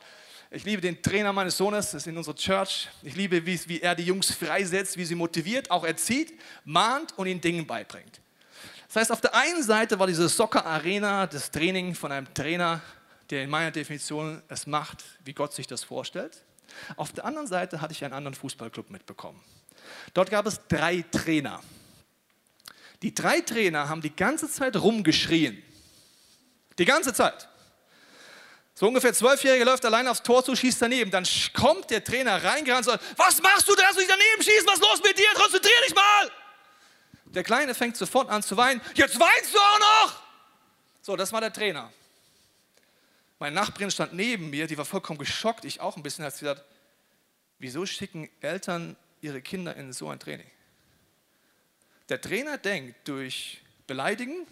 Ich 0.49 0.63
liebe 0.63 0.81
den 0.81 1.01
Trainer 1.01 1.33
meines 1.33 1.57
Sohnes, 1.57 1.87
das 1.87 2.03
ist 2.03 2.07
in 2.07 2.15
unserer 2.15 2.37
Church. 2.37 2.87
Ich 3.03 3.15
liebe, 3.17 3.45
wie, 3.45 3.59
wie 3.67 3.81
er 3.81 3.95
die 3.95 4.05
Jungs 4.05 4.31
freisetzt, 4.33 4.95
wie 4.95 5.03
sie 5.03 5.15
motiviert, 5.15 5.69
auch 5.71 5.83
erzieht, 5.83 6.39
mahnt 6.63 7.17
und 7.17 7.27
ihnen 7.27 7.41
Dinge 7.41 7.63
beibringt. 7.63 8.21
Das 8.87 8.95
heißt, 8.95 9.11
auf 9.11 9.19
der 9.19 9.35
einen 9.35 9.61
Seite 9.61 9.99
war 9.99 10.07
diese 10.07 10.29
Soccer-Arena 10.29 11.27
das 11.27 11.51
Training 11.51 11.95
von 11.95 12.13
einem 12.13 12.33
Trainer, 12.33 12.79
der 13.29 13.43
in 13.43 13.49
meiner 13.49 13.71
Definition 13.71 14.41
es 14.47 14.65
macht, 14.65 15.03
wie 15.25 15.33
Gott 15.33 15.51
sich 15.51 15.67
das 15.67 15.83
vorstellt. 15.83 16.45
Auf 16.95 17.11
der 17.11 17.25
anderen 17.25 17.47
Seite 17.47 17.81
hatte 17.81 17.91
ich 17.91 18.05
einen 18.05 18.13
anderen 18.13 18.35
Fußballclub 18.35 18.89
mitbekommen. 18.89 19.41
Dort 20.13 20.31
gab 20.31 20.45
es 20.45 20.61
drei 20.69 21.03
Trainer. 21.11 21.59
Die 23.01 23.13
drei 23.13 23.41
Trainer 23.41 23.89
haben 23.89 24.01
die 24.01 24.15
ganze 24.15 24.49
Zeit 24.49 24.77
rumgeschrien. 24.77 25.61
Die 26.77 26.85
ganze 26.85 27.13
Zeit. 27.13 27.47
So 28.73 28.87
ungefähr 28.87 29.13
zwölfjährige 29.13 29.63
läuft 29.63 29.85
allein 29.85 30.07
aufs 30.07 30.23
Tor 30.23 30.43
zu, 30.43 30.55
schießt 30.55 30.81
daneben. 30.81 31.11
Dann 31.11 31.25
kommt 31.53 31.89
der 31.89 32.03
Trainer 32.03 32.43
reingerannt 32.43 32.87
und 32.87 32.93
sagt, 32.93 33.03
was 33.17 33.41
machst 33.41 33.67
du, 33.67 33.75
dass 33.75 33.93
du 33.93 33.99
dich 33.99 34.07
daneben 34.07 34.41
schießt? 34.41 34.65
Was 34.65 34.75
ist 34.75 34.81
los 34.81 35.03
mit 35.03 35.17
dir? 35.17 35.27
Konzentrier 35.35 35.81
dich 35.85 35.93
mal! 35.93 36.31
Der 37.25 37.43
Kleine 37.43 37.75
fängt 37.75 37.95
sofort 37.95 38.29
an 38.29 38.43
zu 38.43 38.57
weinen. 38.57 38.81
Jetzt 38.95 39.19
weinst 39.19 39.53
du 39.53 39.59
auch 39.59 39.79
noch! 39.79 40.23
So, 41.01 41.15
das 41.15 41.31
war 41.31 41.41
der 41.41 41.53
Trainer. 41.53 41.91
Meine 43.39 43.55
Nachbarin 43.55 43.89
stand 43.89 44.13
neben 44.13 44.51
mir, 44.51 44.67
die 44.67 44.77
war 44.77 44.85
vollkommen 44.85 45.17
geschockt, 45.17 45.65
ich 45.65 45.79
auch 45.79 45.97
ein 45.97 46.03
bisschen, 46.03 46.23
hat 46.23 46.33
sie 46.33 46.41
gesagt, 46.41 46.63
wieso 47.57 47.85
schicken 47.87 48.29
Eltern 48.39 48.95
ihre 49.21 49.41
Kinder 49.41 49.75
in 49.75 49.93
so 49.93 50.09
ein 50.09 50.19
Training? 50.19 50.49
Der 52.09 52.21
Trainer 52.21 52.57
denkt 52.57 53.07
durch 53.07 53.61
Beleidigen, 53.87 54.45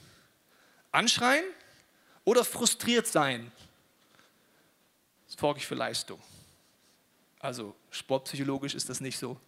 Anschreien 0.92 1.44
oder 2.30 2.46
frustriert 2.46 3.08
sein, 3.08 3.52
das 5.26 5.36
sorge 5.36 5.58
ich 5.58 5.66
für 5.66 5.74
Leistung. 5.74 6.22
Also 7.40 7.76
sportpsychologisch 7.90 8.76
ist 8.76 8.88
das 8.88 9.02
nicht 9.02 9.18
so. 9.18 9.40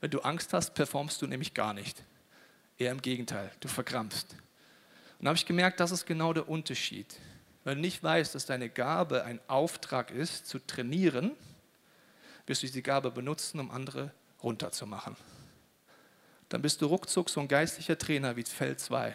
Wenn 0.00 0.10
du 0.10 0.20
Angst 0.20 0.54
hast, 0.54 0.72
performst 0.72 1.20
du 1.20 1.26
nämlich 1.26 1.52
gar 1.52 1.74
nicht. 1.74 2.02
Eher 2.78 2.92
im 2.92 3.02
Gegenteil, 3.02 3.52
du 3.60 3.68
verkrampfst. 3.68 4.32
Und 5.18 5.24
da 5.26 5.28
habe 5.28 5.36
ich 5.36 5.44
gemerkt, 5.44 5.80
das 5.80 5.90
ist 5.90 6.06
genau 6.06 6.32
der 6.32 6.48
Unterschied. 6.48 7.14
Wenn 7.64 7.74
du 7.74 7.80
nicht 7.82 8.02
weißt, 8.02 8.34
dass 8.34 8.46
deine 8.46 8.70
Gabe 8.70 9.24
ein 9.24 9.38
Auftrag 9.46 10.10
ist, 10.10 10.46
zu 10.46 10.60
trainieren, 10.60 11.32
wirst 12.46 12.62
du 12.62 12.68
diese 12.68 12.80
Gabe 12.80 13.10
benutzen, 13.10 13.60
um 13.60 13.70
andere 13.70 14.12
runterzumachen. 14.42 15.14
Dann 16.48 16.62
bist 16.62 16.80
du 16.80 16.86
ruckzuck 16.86 17.28
so 17.28 17.40
ein 17.40 17.48
geistlicher 17.48 17.98
Trainer 17.98 18.34
wie 18.36 18.44
Feld 18.44 18.80
2, 18.80 19.14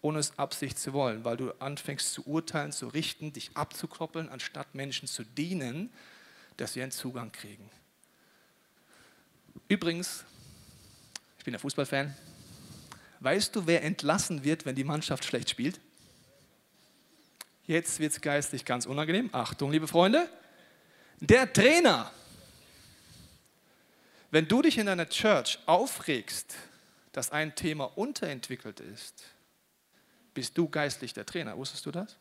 ohne 0.00 0.20
es 0.20 0.38
Absicht 0.38 0.78
zu 0.78 0.92
wollen, 0.92 1.24
weil 1.24 1.36
du 1.36 1.52
anfängst 1.60 2.12
zu 2.12 2.26
urteilen, 2.26 2.72
zu 2.72 2.88
richten, 2.88 3.32
dich 3.32 3.50
abzukoppeln, 3.54 4.28
anstatt 4.28 4.74
Menschen 4.74 5.08
zu 5.08 5.24
dienen, 5.24 5.92
dass 6.56 6.72
sie 6.72 6.82
einen 6.82 6.92
Zugang 6.92 7.32
kriegen. 7.32 7.68
Übrigens, 9.68 10.24
ich 11.38 11.44
bin 11.44 11.54
ein 11.54 11.60
Fußballfan, 11.60 12.14
Weißt 13.20 13.56
du, 13.56 13.66
wer 13.66 13.82
entlassen 13.82 14.44
wird, 14.44 14.64
wenn 14.64 14.76
die 14.76 14.84
Mannschaft 14.84 15.24
schlecht 15.24 15.50
spielt? 15.50 15.80
Jetzt 17.66 17.98
wird 17.98 18.12
es 18.12 18.20
geistlich 18.20 18.64
ganz 18.64 18.86
unangenehm. 18.86 19.28
Achtung, 19.32 19.72
liebe 19.72 19.88
Freunde. 19.88 20.28
Der 21.20 21.52
Trainer. 21.52 22.10
Wenn 24.30 24.46
du 24.46 24.62
dich 24.62 24.78
in 24.78 24.86
deiner 24.86 25.08
Church 25.08 25.58
aufregst, 25.66 26.54
dass 27.12 27.30
ein 27.32 27.54
Thema 27.54 27.84
unterentwickelt 27.96 28.80
ist, 28.80 29.24
bist 30.38 30.56
du 30.56 30.68
geistlich 30.68 31.12
der 31.12 31.26
Trainer. 31.26 31.56
Wusstest 31.58 31.84
du 31.84 31.90
das? 31.90 32.16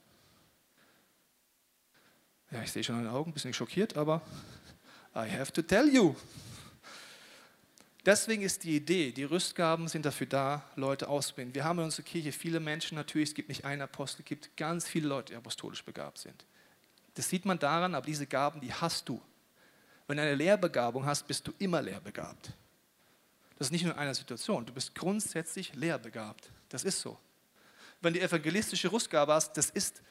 Ja, 2.50 2.64
ich 2.64 2.72
sehe 2.72 2.84
schon 2.84 2.98
in 2.98 3.04
den 3.04 3.14
Augen, 3.14 3.30
ein 3.30 3.34
bisschen 3.36 3.54
schockiert, 3.54 3.96
aber 3.96 4.24
I 5.16 5.30
have 5.30 5.54
to 5.54 5.62
tell 5.62 5.88
you. 5.88 6.16
Deswegen 8.04 8.42
ist 8.42 8.64
die 8.64 8.76
Idee, 8.76 9.12
die 9.12 9.26
Rüstgaben 9.26 9.88
sind 9.88 10.04
dafür 10.04 10.26
da, 10.26 10.64
Leute 10.76 11.10
auszubilden. 11.10 11.54
Wir 11.54 11.64
haben 11.64 11.78
in 11.78 11.86
unserer 11.86 12.06
Kirche 12.06 12.32
viele 12.32 12.60
Menschen, 12.60 12.96
natürlich, 12.96 13.30
es 13.30 13.36
gibt 13.36 13.50
nicht 13.50 13.66
einen 13.66 13.84
Apostel, 13.84 14.24
es 14.24 14.26
gibt 14.26 14.58
ganz 14.58 14.88
viele 14.88 15.10
Leute, 15.10 15.34
die 15.34 15.38
apostolisch 15.38 15.84
begabt 15.86 16.18
sind. 16.18 16.44
Das 17.14 17.30
sieht 17.30 17.46
man 17.46 17.60
daran, 17.60 17.94
aber 17.94 18.08
diese 18.08 18.26
Gaben, 18.26 18.62
die 18.62 18.74
hast 18.74 19.08
du. 19.08 19.22
Wenn 20.08 20.18
du 20.18 20.24
eine 20.24 20.34
Lehrbegabung 20.34 21.06
hast, 21.06 21.28
bist 21.28 21.48
du 21.48 21.54
immer 21.60 21.84
lehrbegabt. 21.84 22.52
Das 23.60 23.68
ist 23.68 23.72
nicht 23.72 23.84
nur 23.84 23.94
in 23.94 24.00
einer 24.00 24.16
Situation, 24.16 24.66
du 24.66 24.74
bist 24.74 24.96
grundsätzlich 24.96 25.76
lehrbegabt. 25.76 26.50
Das 26.70 26.84
ist 26.84 27.00
so. 27.00 27.20
Wenn 28.02 28.14
du 28.14 28.20
die 28.20 28.26
evangelistische 28.26 28.92
Rüstgabe 28.92 29.34
hast, 29.34 29.54
das 29.58 29.70
ist, 29.70 30.02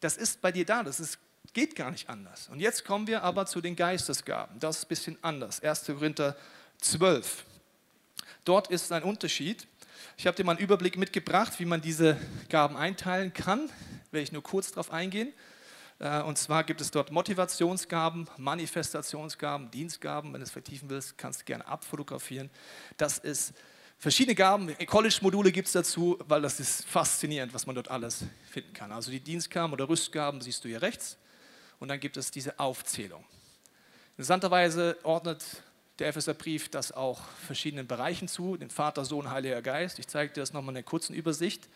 das 0.00 0.16
ist 0.16 0.40
bei 0.40 0.52
dir 0.52 0.64
da, 0.64 0.82
das 0.82 1.00
ist, 1.00 1.18
geht 1.52 1.76
gar 1.76 1.90
nicht 1.90 2.08
anders. 2.08 2.48
Und 2.48 2.60
jetzt 2.60 2.84
kommen 2.84 3.06
wir 3.06 3.22
aber 3.22 3.46
zu 3.46 3.60
den 3.60 3.76
Geistesgaben. 3.76 4.58
Das 4.58 4.78
ist 4.78 4.84
ein 4.84 4.88
bisschen 4.88 5.18
anders. 5.22 5.62
1. 5.62 5.86
Korinther 5.86 6.36
12. 6.80 7.44
Dort 8.44 8.68
ist 8.68 8.92
ein 8.92 9.02
Unterschied. 9.02 9.66
Ich 10.16 10.26
habe 10.26 10.36
dir 10.36 10.44
mal 10.44 10.52
einen 10.52 10.60
Überblick 10.60 10.96
mitgebracht, 10.96 11.58
wie 11.58 11.64
man 11.64 11.80
diese 11.80 12.16
Gaben 12.48 12.76
einteilen 12.76 13.32
kann. 13.32 13.70
Werde 14.10 14.22
ich 14.22 14.32
nur 14.32 14.42
kurz 14.42 14.70
darauf 14.70 14.90
eingehen. 14.90 15.32
Äh, 15.98 16.22
und 16.22 16.38
zwar 16.38 16.64
gibt 16.64 16.80
es 16.80 16.90
dort 16.90 17.10
Motivationsgaben, 17.10 18.28
Manifestationsgaben, 18.36 19.70
Dienstgaben. 19.70 20.32
Wenn 20.32 20.40
du 20.40 20.44
es 20.44 20.50
vertiefen 20.50 20.88
willst, 20.90 21.18
kannst 21.18 21.40
du 21.40 21.44
gerne 21.44 21.66
abfotografieren. 21.66 22.50
Das 22.96 23.18
ist 23.18 23.52
verschiedene 23.98 24.34
Gaben. 24.34 24.76
College-Module 24.86 25.52
gibt 25.52 25.66
es 25.66 25.72
dazu, 25.72 26.18
weil 26.26 26.42
das 26.42 26.60
ist 26.60 26.86
faszinierend, 26.86 27.54
was 27.54 27.66
man 27.66 27.74
dort 27.74 27.90
alles 27.90 28.24
finden 28.50 28.72
kann. 28.72 28.92
Also 28.92 29.10
die 29.10 29.20
Dienstgaben 29.20 29.72
oder 29.72 29.88
Rüstgaben 29.88 30.40
siehst 30.40 30.64
du 30.64 30.68
hier 30.68 30.82
rechts. 30.82 31.16
Und 31.78 31.88
dann 31.88 32.00
gibt 32.00 32.16
es 32.16 32.30
diese 32.30 32.58
Aufzählung. 32.58 33.24
Interessanterweise 34.12 34.96
ordnet 35.02 35.44
der 35.98 36.08
Epheserbrief 36.08 36.70
das 36.70 36.92
auch 36.92 37.20
verschiedenen 37.46 37.86
Bereichen 37.86 38.28
zu, 38.28 38.56
den 38.56 38.70
Vater, 38.70 39.04
Sohn, 39.04 39.30
Heiliger 39.30 39.62
Geist. 39.62 39.98
Ich 39.98 40.08
zeige 40.08 40.32
dir 40.32 40.40
das 40.40 40.52
nochmal 40.52 40.72
in 40.72 40.78
einer 40.78 40.84
kurzen 40.84 41.14
Übersicht. 41.14 41.68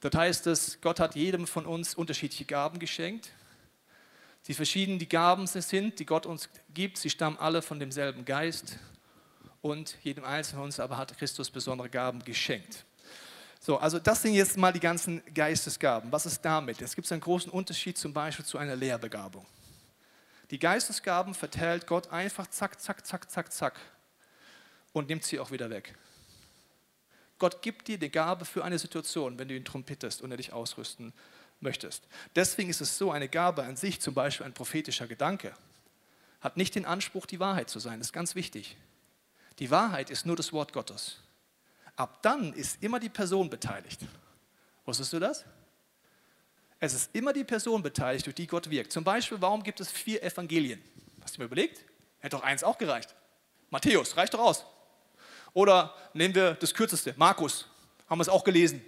Dort 0.00 0.14
heißt 0.14 0.46
es, 0.48 0.80
Gott 0.80 1.00
hat 1.00 1.14
jedem 1.14 1.46
von 1.46 1.64
uns 1.64 1.94
unterschiedliche 1.94 2.44
Gaben 2.44 2.78
geschenkt. 2.78 3.30
Die 4.48 4.54
verschiedenen 4.54 4.98
die 4.98 5.08
Gaben 5.08 5.46
sind, 5.46 5.98
die 5.98 6.06
Gott 6.06 6.26
uns 6.26 6.48
gibt, 6.74 6.98
sie 6.98 7.10
stammen 7.10 7.38
alle 7.38 7.62
von 7.62 7.78
demselben 7.78 8.24
Geist 8.24 8.78
und 9.62 9.96
jedem 10.02 10.24
Einzelnen 10.24 10.58
von 10.58 10.64
uns 10.64 10.80
aber 10.80 10.98
hat 10.98 11.16
Christus 11.16 11.50
besondere 11.50 11.88
Gaben 11.88 12.22
geschenkt. 12.24 12.84
So, 13.60 13.78
also 13.78 14.00
das 14.00 14.22
sind 14.22 14.34
jetzt 14.34 14.58
mal 14.58 14.72
die 14.72 14.80
ganzen 14.80 15.22
Geistesgaben. 15.32 16.10
Was 16.10 16.26
ist 16.26 16.40
damit? 16.42 16.82
Es 16.82 16.96
gibt 16.96 17.10
einen 17.12 17.20
großen 17.20 17.50
Unterschied 17.50 17.96
zum 17.96 18.12
Beispiel 18.12 18.44
zu 18.44 18.58
einer 18.58 18.74
Lehrbegabung. 18.74 19.46
Die 20.50 20.58
Geistesgaben 20.58 21.32
verteilt 21.32 21.86
Gott 21.86 22.10
einfach 22.10 22.48
zack, 22.48 22.80
zack, 22.80 23.06
zack, 23.06 23.30
zack, 23.30 23.52
zack 23.52 23.78
und 24.92 25.08
nimmt 25.08 25.24
sie 25.24 25.38
auch 25.38 25.52
wieder 25.52 25.70
weg. 25.70 25.94
Gott 27.38 27.62
gibt 27.62 27.88
dir 27.88 27.98
die 27.98 28.10
Gabe 28.10 28.44
für 28.44 28.64
eine 28.64 28.78
Situation, 28.78 29.38
wenn 29.38 29.48
du 29.48 29.56
ihn 29.56 29.64
trompetest 29.64 30.22
und 30.22 30.30
er 30.30 30.36
dich 30.36 30.52
ausrüsten 30.52 31.12
möchtest. 31.60 32.06
Deswegen 32.34 32.68
ist 32.68 32.80
es 32.80 32.98
so, 32.98 33.12
eine 33.12 33.28
Gabe 33.28 33.62
an 33.62 33.76
sich, 33.76 34.00
zum 34.00 34.14
Beispiel 34.14 34.44
ein 34.44 34.54
prophetischer 34.54 35.06
Gedanke, 35.06 35.54
hat 36.40 36.56
nicht 36.56 36.74
den 36.74 36.84
Anspruch, 36.84 37.26
die 37.26 37.40
Wahrheit 37.40 37.70
zu 37.70 37.78
sein. 37.78 38.00
Das 38.00 38.08
ist 38.08 38.12
ganz 38.12 38.34
wichtig. 38.34 38.76
Die 39.58 39.70
Wahrheit 39.70 40.10
ist 40.10 40.26
nur 40.26 40.36
das 40.36 40.52
Wort 40.52 40.72
Gottes. 40.72 41.18
Ab 41.96 42.22
dann 42.22 42.52
ist 42.54 42.82
immer 42.82 42.98
die 42.98 43.08
Person 43.08 43.50
beteiligt. 43.50 44.00
Wusstest 44.84 45.12
du 45.12 45.18
das? 45.18 45.44
Es 46.80 46.94
ist 46.94 47.14
immer 47.14 47.32
die 47.32 47.44
Person 47.44 47.82
beteiligt, 47.82 48.26
durch 48.26 48.34
die 48.34 48.46
Gott 48.46 48.68
wirkt. 48.68 48.92
Zum 48.92 49.04
Beispiel, 49.04 49.40
warum 49.40 49.62
gibt 49.62 49.80
es 49.80 49.90
vier 49.90 50.22
Evangelien? 50.22 50.82
Hast 51.22 51.36
du 51.36 51.40
mir 51.40 51.46
überlegt? 51.46 51.84
Hätte 52.18 52.36
doch 52.36 52.42
eins 52.42 52.64
auch 52.64 52.76
gereicht. 52.78 53.14
Matthäus, 53.70 54.16
reicht 54.16 54.34
doch 54.34 54.40
aus. 54.40 54.64
Oder 55.54 55.94
nehmen 56.12 56.34
wir 56.34 56.54
das 56.54 56.74
kürzeste, 56.74 57.14
Markus, 57.16 57.68
haben 58.08 58.18
wir 58.18 58.22
es 58.22 58.28
auch 58.28 58.42
gelesen. 58.42 58.82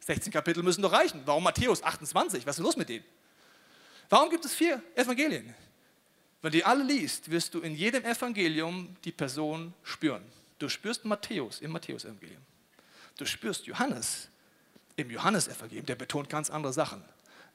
16 0.00 0.32
Kapitel 0.32 0.62
müssen 0.62 0.82
doch 0.82 0.92
reichen. 0.92 1.20
Warum 1.24 1.42
Matthäus 1.42 1.82
28? 1.82 2.46
Was 2.46 2.58
ist 2.58 2.64
los 2.64 2.76
mit 2.76 2.88
denen? 2.88 3.04
Warum 4.08 4.30
gibt 4.30 4.44
es 4.44 4.54
vier 4.54 4.82
Evangelien? 4.94 5.54
Wenn 6.42 6.52
du 6.52 6.58
die 6.58 6.64
alle 6.64 6.84
liest, 6.84 7.30
wirst 7.30 7.54
du 7.54 7.60
in 7.60 7.74
jedem 7.74 8.04
Evangelium 8.04 8.96
die 9.04 9.12
Person 9.12 9.72
spüren. 9.82 10.22
Du 10.58 10.68
spürst 10.68 11.04
Matthäus 11.04 11.60
im 11.60 11.72
Matthäus-Evangelium. 11.72 12.42
Du 13.18 13.26
spürst 13.26 13.66
Johannes 13.66 14.28
im 14.96 15.10
Johannes-Evangelium. 15.10 15.86
Der 15.86 15.94
betont 15.94 16.28
ganz 16.28 16.50
andere 16.50 16.72
Sachen. 16.72 17.02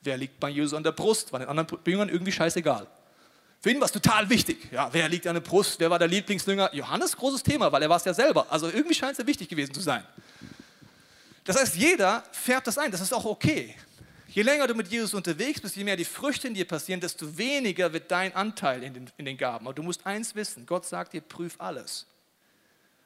Wer 0.01 0.17
liegt 0.17 0.39
bei 0.39 0.49
Jesus 0.49 0.73
an 0.73 0.83
der 0.83 0.91
Brust? 0.91 1.31
War 1.31 1.39
den 1.39 1.49
anderen 1.49 1.67
Jüngern 1.85 2.09
irgendwie 2.09 2.31
scheißegal. 2.31 2.87
Für 3.61 3.69
ihn 3.69 3.79
war 3.79 3.85
es 3.85 3.91
total 3.91 4.27
wichtig. 4.29 4.71
Ja, 4.71 4.91
wer 4.91 5.07
liegt 5.07 5.27
an 5.27 5.35
der 5.35 5.41
Brust? 5.41 5.79
Wer 5.79 5.89
war 5.91 5.99
der 5.99 6.07
Lieblingsjünger? 6.07 6.73
Johannes, 6.73 7.15
großes 7.15 7.43
Thema, 7.43 7.71
weil 7.71 7.83
er 7.83 7.89
war 7.89 7.97
es 7.97 8.05
ja 8.05 8.13
selber. 8.13 8.51
Also 8.51 8.67
irgendwie 8.67 8.95
scheint 8.95 9.13
es 9.13 9.17
ja 9.19 9.27
wichtig 9.27 9.49
gewesen 9.49 9.73
zu 9.73 9.81
sein. 9.81 10.03
Das 11.43 11.55
heißt, 11.59 11.75
jeder 11.75 12.23
färbt 12.31 12.65
das 12.65 12.79
ein. 12.79 12.91
Das 12.91 13.01
ist 13.01 13.13
auch 13.13 13.25
okay. 13.25 13.75
Je 14.33 14.43
länger 14.43 14.65
du 14.67 14.75
mit 14.75 14.87
Jesus 14.87 15.13
unterwegs 15.13 15.59
bist, 15.59 15.75
je 15.75 15.83
mehr 15.83 15.97
die 15.97 16.05
Früchte 16.05 16.47
in 16.47 16.53
dir 16.53 16.65
passieren, 16.65 17.01
desto 17.01 17.37
weniger 17.37 17.91
wird 17.91 18.09
dein 18.09 18.33
Anteil 18.33 18.81
in 18.81 18.93
den, 18.93 19.11
in 19.17 19.25
den 19.25 19.35
Gaben. 19.35 19.67
Aber 19.67 19.73
du 19.73 19.83
musst 19.83 20.05
eins 20.05 20.35
wissen: 20.35 20.65
Gott 20.65 20.85
sagt 20.85 21.11
dir, 21.11 21.21
prüf 21.21 21.55
alles. 21.57 22.07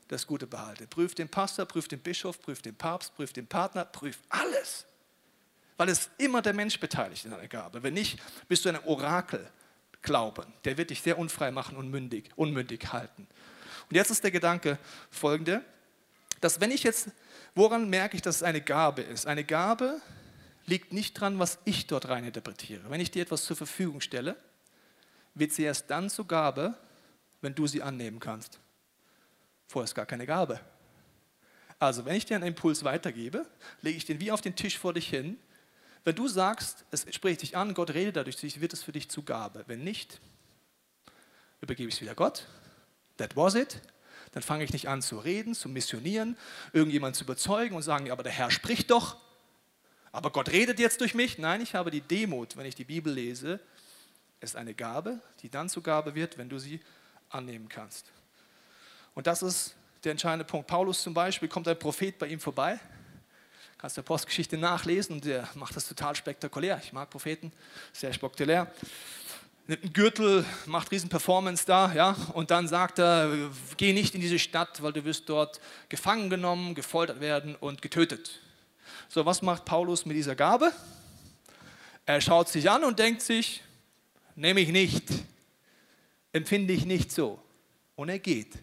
Das 0.08 0.28
Gute 0.28 0.46
behalte. 0.46 0.86
Prüf 0.86 1.16
den 1.16 1.28
Pastor, 1.28 1.66
prüf 1.66 1.88
den 1.88 2.00
Bischof, 2.00 2.40
prüf 2.40 2.62
den 2.62 2.76
Papst, 2.76 3.16
prüf 3.16 3.34
den 3.34 3.48
Partner, 3.48 3.86
prüf 3.86 4.20
alles. 4.30 4.86
Weil 5.78 5.90
es 5.90 6.12
immer 6.20 6.44
der 6.44 6.54
Mensch 6.54 6.80
beteiligt 6.80 7.26
in 7.26 7.32
deiner 7.32 7.48
Gabe. 7.48 7.82
Wenn 7.82 7.96
nicht, 7.96 8.20
bist 8.48 8.64
du 8.64 8.70
ein 8.70 8.84
Orakel 8.86 9.50
glauben. 10.04 10.54
Der 10.64 10.78
wird 10.78 10.92
dich 10.92 11.02
sehr 11.02 11.18
unfrei 11.18 11.50
machen 11.50 11.76
und 11.76 11.90
mündig, 11.90 12.30
unmündig 12.36 12.94
halten. 12.94 13.28
Und 13.90 13.96
jetzt 13.96 14.12
ist 14.12 14.24
der 14.24 14.30
Gedanke 14.30 14.78
folgende, 15.10 15.66
dass 16.40 16.62
wenn 16.62 16.70
ich 16.70 16.84
jetzt, 16.84 17.10
woran 17.56 17.90
merke 17.90 18.16
ich, 18.16 18.22
dass 18.22 18.38
es 18.38 18.44
eine 18.44 18.62
Gabe 18.62 19.02
ist? 19.02 19.26
Eine 19.26 19.44
Gabe 19.44 20.00
liegt 20.66 20.94
nicht 20.94 21.14
dran, 21.14 21.40
was 21.40 21.60
ich 21.66 21.88
dort 21.88 22.08
rein 22.08 22.24
interpretiere. 22.24 22.90
Wenn 22.90 23.02
ich 23.02 23.12
dir 23.12 23.22
etwas 23.22 23.46
zur 23.46 23.56
Verfügung 23.56 24.02
stelle, 24.02 24.36
wird 25.34 25.52
sie 25.52 25.64
erst 25.64 25.90
dann 25.90 26.10
zur 26.10 26.28
Gabe, 26.28 26.76
wenn 27.42 27.56
du 27.56 27.68
sie 27.68 27.82
annehmen 27.82 28.20
kannst. 28.20 28.60
Vorher 29.68 29.86
ist 29.86 29.96
gar 29.96 30.06
keine 30.06 30.26
Gabe. 30.26 30.60
Also, 31.78 32.06
wenn 32.06 32.16
ich 32.16 32.26
dir 32.26 32.36
einen 32.36 32.48
Impuls 32.48 32.84
weitergebe, 32.84 33.46
lege 33.82 33.98
ich 33.98 34.06
den 34.06 34.20
wie 34.20 34.32
auf 34.32 34.42
den 34.42 34.56
Tisch 34.56 34.78
vor 34.78 34.94
dich 34.94 35.10
hin 35.10 35.38
wenn 36.06 36.16
du 36.16 36.28
sagst, 36.28 36.86
es 36.92 37.08
spricht 37.14 37.42
dich 37.42 37.58
an, 37.58 37.74
Gott 37.74 37.90
redet 37.96 38.16
dadurch 38.16 38.38
zu 38.38 38.46
dich, 38.46 38.62
wird 38.62 38.74
es 38.74 38.84
für 38.84 38.92
dich 38.92 39.10
zu 39.10 39.24
Gabe. 39.24 39.64
Wenn 39.66 39.84
nicht, 39.84 40.22
übergebe 41.62 41.90
ich 41.90 41.96
es 41.96 42.02
wieder 42.02 42.14
Gott. 42.14 42.48
That 43.18 43.36
was 43.36 43.56
it. 43.56 43.82
Dann 44.32 44.44
fange 44.44 44.64
ich 44.64 44.72
nicht 44.72 44.88
an 44.88 45.02
zu 45.02 45.18
reden, 45.18 45.56
zu 45.56 45.68
missionieren, 45.68 46.38
irgendjemanden 46.74 47.18
zu 47.18 47.24
überzeugen 47.24 47.76
und 47.76 47.82
sagen, 47.82 48.12
aber 48.12 48.22
der 48.22 48.32
Herr 48.32 48.52
spricht 48.52 48.92
doch. 48.92 49.18
Aber 50.16 50.32
Gott 50.32 50.50
redet 50.50 50.80
jetzt 50.80 51.02
durch 51.02 51.14
mich. 51.14 51.38
Nein, 51.38 51.62
ich 51.62 51.76
habe 51.76 51.92
die 51.92 52.02
Demut, 52.02 52.56
wenn 52.56 52.66
ich 52.66 52.76
die 52.76 52.86
Bibel 52.86 53.12
lese. 53.12 53.60
Es 54.40 54.52
ist 54.52 54.56
eine 54.56 54.74
Gabe, 54.74 55.20
die 55.42 55.50
dann 55.50 55.68
zur 55.70 55.84
Gabe 55.84 56.16
wird, 56.16 56.38
wenn 56.38 56.48
du 56.48 56.58
sie 56.58 56.80
annehmen 57.30 57.68
kannst. 57.68 58.12
Und 59.14 59.28
das 59.28 59.42
ist 59.42 59.76
der 60.04 60.12
entscheidende 60.12 60.46
Punkt. 60.46 60.68
Paulus 60.68 61.04
zum 61.04 61.14
Beispiel, 61.14 61.50
kommt 61.50 61.68
ein 61.68 61.78
Prophet 61.78 62.18
bei 62.18 62.28
ihm 62.28 62.40
vorbei 62.40 62.80
Kannst 63.78 63.98
du 63.98 64.04
Postgeschichte 64.04 64.58
nachlesen 64.58 65.18
und 65.18 65.26
der 65.26 65.48
macht 65.54 65.76
das 65.76 65.88
total 65.88 66.16
spektakulär. 66.16 66.80
Ich 66.84 66.94
mag 66.94 67.10
Propheten, 67.10 67.52
sehr 67.92 68.14
spektakulär. 68.14 68.72
Nimmt 69.68 69.84
einen 69.84 69.94
Gürtel, 69.94 70.46
macht 70.66 70.92
riesen 70.92 71.10
Performance 71.10 71.66
da, 71.68 71.94
ja, 71.94 72.16
und 72.34 72.52
dann 72.52 72.68
sagt 72.68 73.00
er, 73.00 73.32
geh 73.78 73.94
nicht 73.94 74.16
in 74.16 74.22
diese 74.22 74.40
Stadt, 74.40 74.82
weil 74.82 74.94
du 74.94 75.04
wirst 75.04 75.28
dort 75.28 75.60
gefangen 75.90 76.30
genommen, 76.30 76.74
gefoltert 76.74 77.20
werden 77.20 77.56
und 77.56 77.82
getötet. 77.82 78.40
So, 79.10 79.26
was 79.26 79.42
macht 79.42 79.66
Paulus 79.66 80.06
mit 80.06 80.16
dieser 80.18 80.36
Gabe? 80.36 80.72
Er 82.06 82.22
schaut 82.22 82.50
sich 82.50 82.70
an 82.70 82.84
und 82.84 83.00
denkt 83.00 83.22
sich, 83.22 83.64
nehme 84.36 84.60
ich 84.60 84.70
nicht, 84.70 85.04
empfinde 86.34 86.74
ich 86.74 86.86
nicht 86.86 87.12
so. 87.12 87.40
Und 87.96 88.10
er 88.10 88.20
geht. 88.20 88.54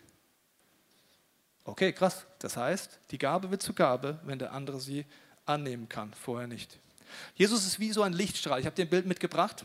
Okay, 1.64 1.92
krass. 1.92 2.24
Das 2.38 2.56
heißt, 2.56 2.98
die 3.10 3.18
Gabe 3.18 3.50
wird 3.50 3.62
zur 3.62 3.74
Gabe, 3.74 4.18
wenn 4.24 4.38
der 4.38 4.52
andere 4.52 4.80
sie 4.80 5.06
annehmen 5.46 5.88
kann, 5.88 6.12
vorher 6.12 6.46
nicht. 6.46 6.78
Jesus 7.34 7.66
ist 7.66 7.80
wie 7.80 7.92
so 7.92 8.02
ein 8.02 8.12
Lichtstrahl. 8.12 8.60
Ich 8.60 8.66
habe 8.66 8.76
dir 8.76 8.84
ein 8.84 8.90
Bild 8.90 9.06
mitgebracht. 9.06 9.64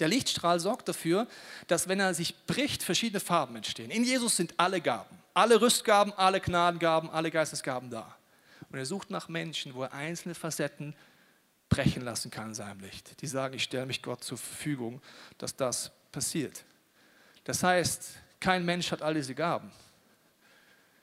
Der 0.00 0.08
Lichtstrahl 0.08 0.60
sorgt 0.60 0.88
dafür, 0.88 1.26
dass 1.68 1.88
wenn 1.88 2.00
er 2.00 2.14
sich 2.14 2.46
bricht, 2.46 2.82
verschiedene 2.82 3.20
Farben 3.20 3.56
entstehen. 3.56 3.90
In 3.90 4.04
Jesus 4.04 4.36
sind 4.36 4.54
alle 4.58 4.80
Gaben, 4.80 5.16
alle 5.32 5.60
Rüstgaben, 5.60 6.12
alle 6.14 6.40
Gnadengaben, 6.40 7.10
alle 7.10 7.30
Geistesgaben 7.30 7.90
da. 7.90 8.15
Und 8.76 8.80
er 8.80 8.86
sucht 8.86 9.10
nach 9.10 9.28
Menschen, 9.28 9.74
wo 9.74 9.82
er 9.82 9.92
einzelne 9.92 10.34
Facetten 10.34 10.94
brechen 11.68 12.02
lassen 12.02 12.30
kann 12.30 12.48
in 12.48 12.54
seinem 12.54 12.80
Licht. 12.80 13.20
Die 13.20 13.26
sagen, 13.26 13.54
ich 13.54 13.64
stelle 13.64 13.86
mich 13.86 14.02
Gott 14.02 14.22
zur 14.22 14.38
Verfügung, 14.38 15.02
dass 15.38 15.56
das 15.56 15.90
passiert. 16.12 16.64
Das 17.44 17.62
heißt, 17.62 18.12
kein 18.38 18.64
Mensch 18.64 18.92
hat 18.92 19.02
all 19.02 19.14
diese 19.14 19.34
Gaben 19.34 19.72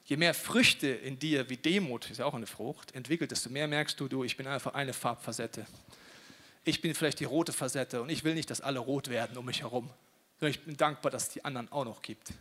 je 0.05 0.17
mehr 0.17 0.33
Früchte 0.33 0.87
in 0.87 1.17
dir, 1.17 1.49
wie 1.49 1.57
Demut, 1.57 2.09
ist 2.09 2.17
ja 2.17 2.25
auch 2.25 2.33
eine 2.33 2.47
Frucht, 2.47 2.93
entwickelt, 2.93 3.31
desto 3.31 3.49
mehr 3.49 3.67
merkst 3.67 3.99
du, 3.99 4.07
du, 4.07 4.23
ich 4.23 4.37
bin 4.37 4.47
einfach 4.47 4.73
eine 4.73 4.93
Farbfacette. 4.93 5.65
Ich 6.65 6.81
bin 6.81 6.93
vielleicht 6.95 7.19
die 7.19 7.25
rote 7.25 7.53
Facette 7.53 8.01
und 8.01 8.09
ich 8.09 8.23
will 8.23 8.35
nicht, 8.35 8.49
dass 8.49 8.61
alle 8.61 8.79
rot 8.79 9.09
werden 9.09 9.37
um 9.37 9.45
mich 9.45 9.61
herum. 9.61 9.89
Ich 10.39 10.63
bin 10.63 10.75
dankbar, 10.75 11.11
dass 11.11 11.23
es 11.23 11.29
die 11.29 11.45
anderen 11.45 11.71
auch 11.71 11.85
noch 11.85 12.01
gibt. 12.01 12.33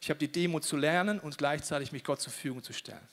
Ich 0.00 0.10
habe 0.10 0.18
die 0.18 0.30
Demut 0.30 0.64
zu 0.64 0.76
lernen 0.76 1.18
und 1.18 1.38
gleichzeitig 1.38 1.90
mich 1.90 2.04
Gott 2.04 2.20
zur 2.20 2.32
Verfügung 2.32 2.62
zu 2.62 2.72
stellen. 2.72 3.06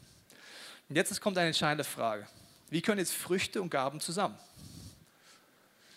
Und 0.92 0.98
jetzt 0.98 1.22
kommt 1.22 1.38
eine 1.38 1.48
entscheidende 1.48 1.86
Frage. 1.86 2.28
Wie 2.70 2.82
können 2.82 3.00
jetzt 3.00 3.14
Früchte 3.14 3.62
und 3.62 3.70
Gaben 3.70 4.02
zusammen? 4.02 4.38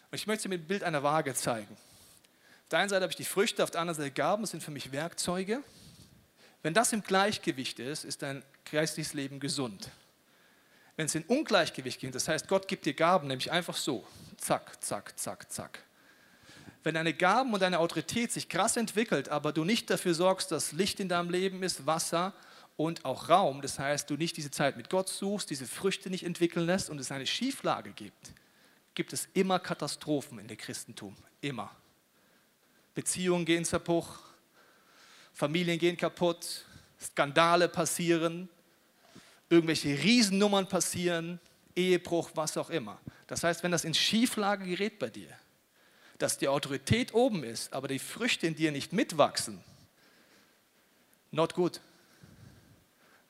Und 0.09 0.15
ich 0.15 0.29
möchte 0.29 0.45
sie 0.45 0.49
mit 0.49 0.61
dem 0.61 0.67
Bild 0.69 0.85
einer 0.85 1.03
Waage 1.03 1.35
zeigen. 1.35 1.75
Auf 1.75 2.69
der 2.71 2.79
einen 2.79 2.89
Seite 2.89 3.03
habe 3.03 3.11
ich 3.11 3.17
die 3.17 3.25
Früchte, 3.25 3.65
auf 3.65 3.73
der 3.73 3.81
anderen 3.81 3.97
Seite 3.97 4.13
Gaben, 4.13 4.45
das 4.45 4.53
sind 4.53 4.63
für 4.63 4.71
mich 4.71 4.93
Werkzeuge. 4.93 5.65
Wenn 6.63 6.75
das 6.75 6.93
im 6.93 7.03
Gleichgewicht 7.03 7.81
ist, 7.81 8.05
ist 8.05 8.23
dein 8.23 8.45
geistliches 8.71 9.15
Leben 9.15 9.41
gesund. 9.41 9.91
Wenn 10.95 11.07
es 11.07 11.17
in 11.17 11.25
Ungleichgewicht 11.25 11.99
geht, 11.99 12.15
das 12.15 12.29
heißt, 12.29 12.47
Gott 12.47 12.69
gibt 12.69 12.87
dir 12.87 12.95
Gaben, 12.95 13.27
nämlich 13.27 13.51
einfach 13.51 13.77
so, 13.77 14.07
zack, 14.37 14.81
zack, 14.81 15.19
zack, 15.19 15.51
zack. 15.51 15.81
Wenn 16.85 16.95
deine 16.95 17.15
Gaben 17.15 17.53
und 17.53 17.61
deine 17.61 17.81
Autorität 17.81 18.31
sich 18.31 18.49
krass 18.49 18.77
entwickelt, 18.77 19.29
aber 19.29 19.53
du 19.53 19.65
nicht 19.65 19.91
dafür 19.91 20.15
sorgst, 20.15 20.53
dass 20.53 20.71
Licht 20.71 21.01
in 21.01 21.09
deinem 21.09 21.31
Leben 21.31 21.65
ist, 21.65 21.85
Wasser 21.85 22.33
und 22.77 23.05
auch 23.05 23.29
Raum, 23.29 23.63
das 23.63 23.79
heißt, 23.79 24.11
du 24.11 24.17
nicht 24.17 24.37
diese 24.37 24.51
Zeit 24.51 24.77
mit 24.77 24.91
Gott 24.91 25.09
suchst, 25.09 25.51
diese 25.51 25.67
Früchte 25.67 26.11
nicht 26.11 26.25
entwickeln 26.25 26.67
lässt 26.67 26.91
und 26.91 26.99
es 26.99 27.13
eine 27.13 27.27
Schieflage 27.27 27.93
gibt, 27.93 28.33
gibt 28.95 29.13
es 29.13 29.29
immer 29.35 29.59
Katastrophen 29.59 30.39
in 30.39 30.49
der 30.49 30.57
Christentum. 30.57 31.17
Immer. 31.41 31.75
Beziehungen 32.95 33.45
gehen 33.45 33.65
zerbruch, 33.65 34.19
Familien 35.33 35.79
gehen 35.79 35.97
kaputt, 35.97 36.65
Skandale 37.01 37.69
passieren, 37.69 38.49
irgendwelche 39.49 39.89
Riesennummern 39.89 40.69
passieren, 40.69 41.41
Ehebruch, 41.77 42.31
was 42.35 42.57
auch 42.57 42.71
immer. 42.71 43.01
Das 43.27 43.43
heißt, 43.43 43.63
wenn 43.63 43.73
das 43.73 43.85
in 43.85 43.95
Schieflage 43.95 44.65
gerät 44.65 44.99
bei 44.99 45.11
dir, 45.11 45.29
dass 46.19 46.39
die 46.39 46.49
Autorität 46.49 47.15
oben 47.15 47.43
ist, 47.43 47.73
aber 47.73 47.89
die 47.89 47.99
Früchte 47.99 48.47
in 48.47 48.55
dir 48.55 48.71
nicht 48.71 48.93
mitwachsen, 48.93 49.63
not 51.33 51.55
good. 51.55 51.81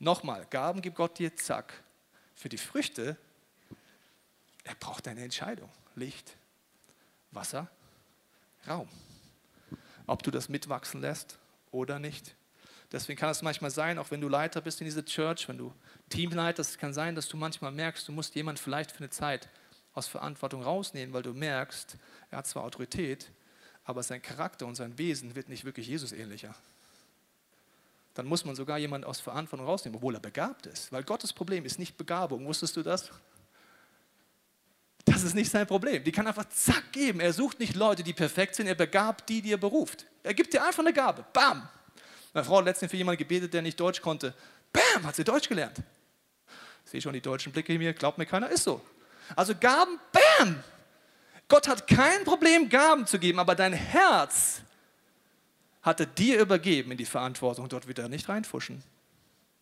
Nochmal, 0.05 0.47
Gaben 0.51 0.83
gibt 0.83 0.97
Gott 0.97 1.19
dir, 1.19 1.35
zack. 1.35 1.83
Für 2.35 2.51
die 2.51 2.59
Früchte, 2.59 3.17
er 4.63 4.75
braucht 4.75 5.09
eine 5.09 5.23
Entscheidung. 5.23 5.71
Licht, 5.95 6.37
Wasser, 7.31 7.71
Raum. 8.69 8.91
Ob 10.07 10.23
du 10.23 10.31
das 10.31 10.51
mitwachsen 10.51 11.01
lässt 11.01 11.39
oder 11.71 11.99
nicht. 11.99 12.35
Deswegen 12.93 13.19
kann 13.19 13.31
es 13.31 13.41
manchmal 13.41 13.71
sein, 13.71 13.99
auch 13.99 14.11
wenn 14.11 14.21
du 14.21 14.29
Leiter 14.29 14.61
bist 14.61 14.83
in 14.83 14.85
dieser 14.85 15.07
Church, 15.07 15.49
wenn 15.49 15.57
du 15.57 15.73
Teamleiter, 16.11 16.61
es 16.61 16.77
kann 16.77 16.93
sein, 16.93 17.15
dass 17.15 17.27
du 17.29 17.39
manchmal 17.39 17.73
merkst, 17.73 18.07
du 18.07 18.13
musst 18.13 18.35
jemanden 18.35 18.61
vielleicht 18.61 18.93
für 18.93 18.99
eine 18.99 19.09
Zeit 19.09 19.49
aus 19.95 20.07
Verantwortung 20.07 20.63
rausnehmen, 20.63 21.15
weil 21.15 21.23
du 21.23 21.33
merkst, 21.33 21.97
er 22.31 22.39
hat 22.39 22.47
zwar 22.47 22.65
Autorität, 22.65 23.31
aber 23.85 24.03
sein 24.03 24.21
Charakter 24.21 24.67
und 24.67 24.75
sein 24.75 24.99
Wesen 24.99 25.35
wird 25.35 25.49
nicht 25.49 25.65
wirklich 25.65 25.87
Jesus 25.87 26.13
ähnlicher 26.13 26.55
dann 28.15 28.27
muss 28.27 28.45
man 28.45 28.55
sogar 28.55 28.79
jemanden 28.79 29.07
aus 29.07 29.21
Verantwortung 29.21 29.67
rausnehmen, 29.67 29.97
obwohl 29.97 30.15
er 30.15 30.21
begabt 30.21 30.67
ist. 30.67 30.93
Weil 30.93 31.03
Gottes 31.03 31.33
Problem 31.33 31.65
ist 31.65 31.79
nicht 31.79 31.97
Begabung. 31.97 32.47
Wusstest 32.47 32.77
du 32.77 32.83
das? 32.83 33.11
Das 35.05 35.23
ist 35.25 35.35
nicht 35.35 35.51
sein 35.51 35.67
Problem. 35.67 36.03
Die 36.03 36.13
kann 36.13 36.27
einfach 36.27 36.49
zack 36.49 36.93
geben. 36.93 37.21
Er 37.21 37.33
sucht 37.33 37.59
nicht 37.59 37.75
Leute, 37.75 38.03
die 38.03 38.13
perfekt 38.13 38.55
sind. 38.55 38.69
Er 38.69 38.77
begabt 38.77 39.29
die, 39.29 39.43
die 39.43 39.53
er 39.53 39.59
beruft. 39.59 40.07
Er 40.23 40.33
gibt 40.33 40.55
dir 40.55 40.65
einfach 40.65 40.79
eine 40.79 40.93
Gabe. 40.93 41.25
Bam. 41.33 41.69
Meine 42.33 42.45
Frau 42.45 42.59
hat 42.59 42.65
letztens 42.65 42.91
für 42.91 42.97
jemanden 42.97 43.19
gebetet, 43.19 43.53
der 43.53 43.63
nicht 43.63 43.79
Deutsch 43.79 44.01
konnte. 44.01 44.33
Bam, 44.73 45.05
hat 45.05 45.17
sie 45.17 45.25
Deutsch 45.25 45.49
gelernt. 45.49 45.79
Ich 46.85 46.91
sehe 46.91 47.01
schon 47.01 47.13
die 47.13 47.21
deutschen 47.21 47.53
Blicke 47.53 47.73
in 47.73 47.79
mir. 47.79 47.93
Glaubt 47.93 48.19
mir 48.19 48.27
keiner, 48.27 48.49
ist 48.49 48.65
so. 48.65 48.81
Also 49.35 49.55
Gaben, 49.55 49.99
bam. 50.13 50.63
Gott 51.49 51.69
hat 51.69 51.87
kein 51.87 52.25
Problem, 52.25 52.69
Gaben 52.69 53.07
zu 53.07 53.19
geben, 53.19 53.39
aber 53.39 53.55
dein 53.55 53.73
Herz 53.73 54.63
hat 55.85 56.01
er 56.01 56.07
dir 56.07 56.41
übergeben 56.41 56.93
in 56.93 56.97
die 56.97 57.05
Verantwortung, 57.05 57.69
dort 57.69 57.87
wieder 57.87 58.09
nicht 58.09 58.29
reinfuschen. 58.29 58.83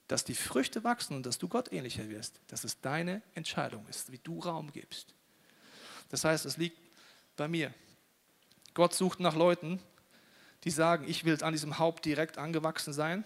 Dass 0.06 0.24
die 0.24 0.36
Früchte 0.36 0.84
wachsen 0.84 1.16
und 1.16 1.26
dass 1.26 1.38
du 1.38 1.48
Gott 1.48 1.72
ähnlicher 1.72 2.08
wirst, 2.08 2.40
dass 2.46 2.64
es 2.64 2.80
deine 2.80 3.22
Entscheidung 3.34 3.84
ist, 3.88 4.12
wie 4.12 4.18
du 4.18 4.38
Raum 4.38 4.72
gibst. 4.72 5.14
Das 6.10 6.24
heißt, 6.24 6.46
es 6.46 6.56
liegt 6.56 6.78
bei 7.36 7.48
mir. 7.48 7.74
Gott 8.72 8.94
sucht 8.94 9.18
nach 9.18 9.34
Leuten, 9.34 9.80
die 10.62 10.70
sagen, 10.70 11.08
ich 11.08 11.24
will 11.24 11.42
an 11.42 11.52
diesem 11.52 11.78
Haupt 11.78 12.04
direkt 12.04 12.38
angewachsen 12.38 12.92
sein. 12.92 13.24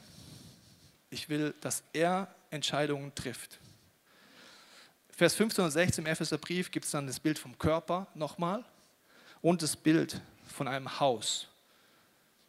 Ich 1.11 1.29
will, 1.29 1.55
dass 1.61 1.83
er 1.93 2.35
Entscheidungen 2.51 3.15
trifft. 3.15 3.59
Vers 5.11 5.35
15 5.35 5.65
und 5.65 5.71
16 5.71 6.05
im 6.05 6.11
Epheserbrief 6.11 6.71
gibt 6.71 6.87
es 6.87 6.93
dann 6.93 7.07
das 7.07 7.21
Bild 7.21 7.39
vom 7.39 7.59
Körper 7.59 8.07
nochmal 8.15 8.65
und 9.43 9.61
das 9.61 9.77
Bild 9.77 10.21
von 10.47 10.67
einem 10.67 10.99
Haus. 10.99 11.49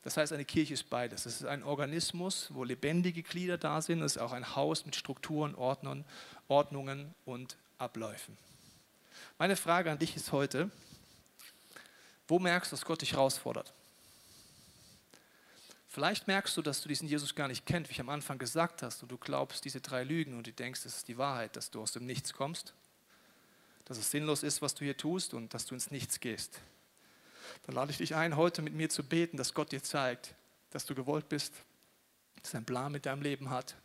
Das 0.07 0.15
heißt, 0.15 0.31
eine 0.31 0.45
Kirche 0.45 0.73
ist 0.73 0.89
beides. 0.89 1.25
Es 1.25 1.41
ist 1.41 1.45
ein 1.45 1.63
Organismus, 1.63 2.47
wo 2.53 2.63
lebendige 2.63 3.23
Glieder 3.23 3.57
da 3.57 3.81
sind. 3.81 4.01
Es 4.01 4.15
ist 4.15 4.21
auch 4.21 4.31
ein 4.31 4.55
Haus 4.55 4.85
mit 4.85 4.95
Strukturen, 4.95 5.53
Ordnungen, 5.53 6.05
Ordnungen 6.47 7.13
und 7.25 7.57
Abläufen. 7.77 8.37
Meine 9.37 9.57
Frage 9.57 9.91
an 9.91 9.99
dich 9.99 10.15
ist 10.15 10.31
heute, 10.31 10.71
wo 12.25 12.39
merkst 12.39 12.71
du, 12.71 12.77
dass 12.77 12.85
Gott 12.85 13.01
dich 13.01 13.11
herausfordert? 13.11 13.73
Vielleicht 15.89 16.25
merkst 16.25 16.55
du, 16.55 16.61
dass 16.61 16.79
du 16.79 16.87
diesen 16.87 17.09
Jesus 17.09 17.35
gar 17.35 17.49
nicht 17.49 17.65
kennst, 17.65 17.89
wie 17.89 17.95
ich 17.95 17.99
am 17.99 18.07
Anfang 18.07 18.37
gesagt 18.37 18.83
hast, 18.83 19.03
und 19.03 19.11
du 19.11 19.17
glaubst 19.17 19.65
diese 19.65 19.81
drei 19.81 20.05
Lügen 20.05 20.37
und 20.37 20.47
du 20.47 20.53
denkst, 20.53 20.85
es 20.85 20.99
ist 20.99 21.09
die 21.09 21.17
Wahrheit, 21.17 21.57
dass 21.57 21.69
du 21.69 21.81
aus 21.81 21.91
dem 21.91 22.05
Nichts 22.05 22.31
kommst, 22.31 22.73
dass 23.83 23.97
es 23.97 24.09
sinnlos 24.09 24.43
ist, 24.43 24.61
was 24.61 24.73
du 24.73 24.85
hier 24.85 24.95
tust 24.95 25.33
und 25.33 25.53
dass 25.53 25.65
du 25.65 25.73
ins 25.75 25.91
Nichts 25.91 26.21
gehst 26.21 26.61
dann 27.65 27.75
lade 27.75 27.91
ich 27.91 27.97
dich 27.97 28.15
ein, 28.15 28.35
heute 28.35 28.61
mit 28.61 28.73
mir 28.73 28.89
zu 28.89 29.03
beten, 29.03 29.37
dass 29.37 29.53
Gott 29.53 29.71
dir 29.71 29.83
zeigt, 29.83 30.33
dass 30.71 30.85
du 30.85 30.95
gewollt 30.95 31.29
bist, 31.29 31.53
dass 32.41 32.53
er 32.53 32.57
einen 32.57 32.65
Plan 32.65 32.91
mit 32.91 33.05
deinem 33.05 33.21
Leben 33.21 33.49
hat 33.49 33.75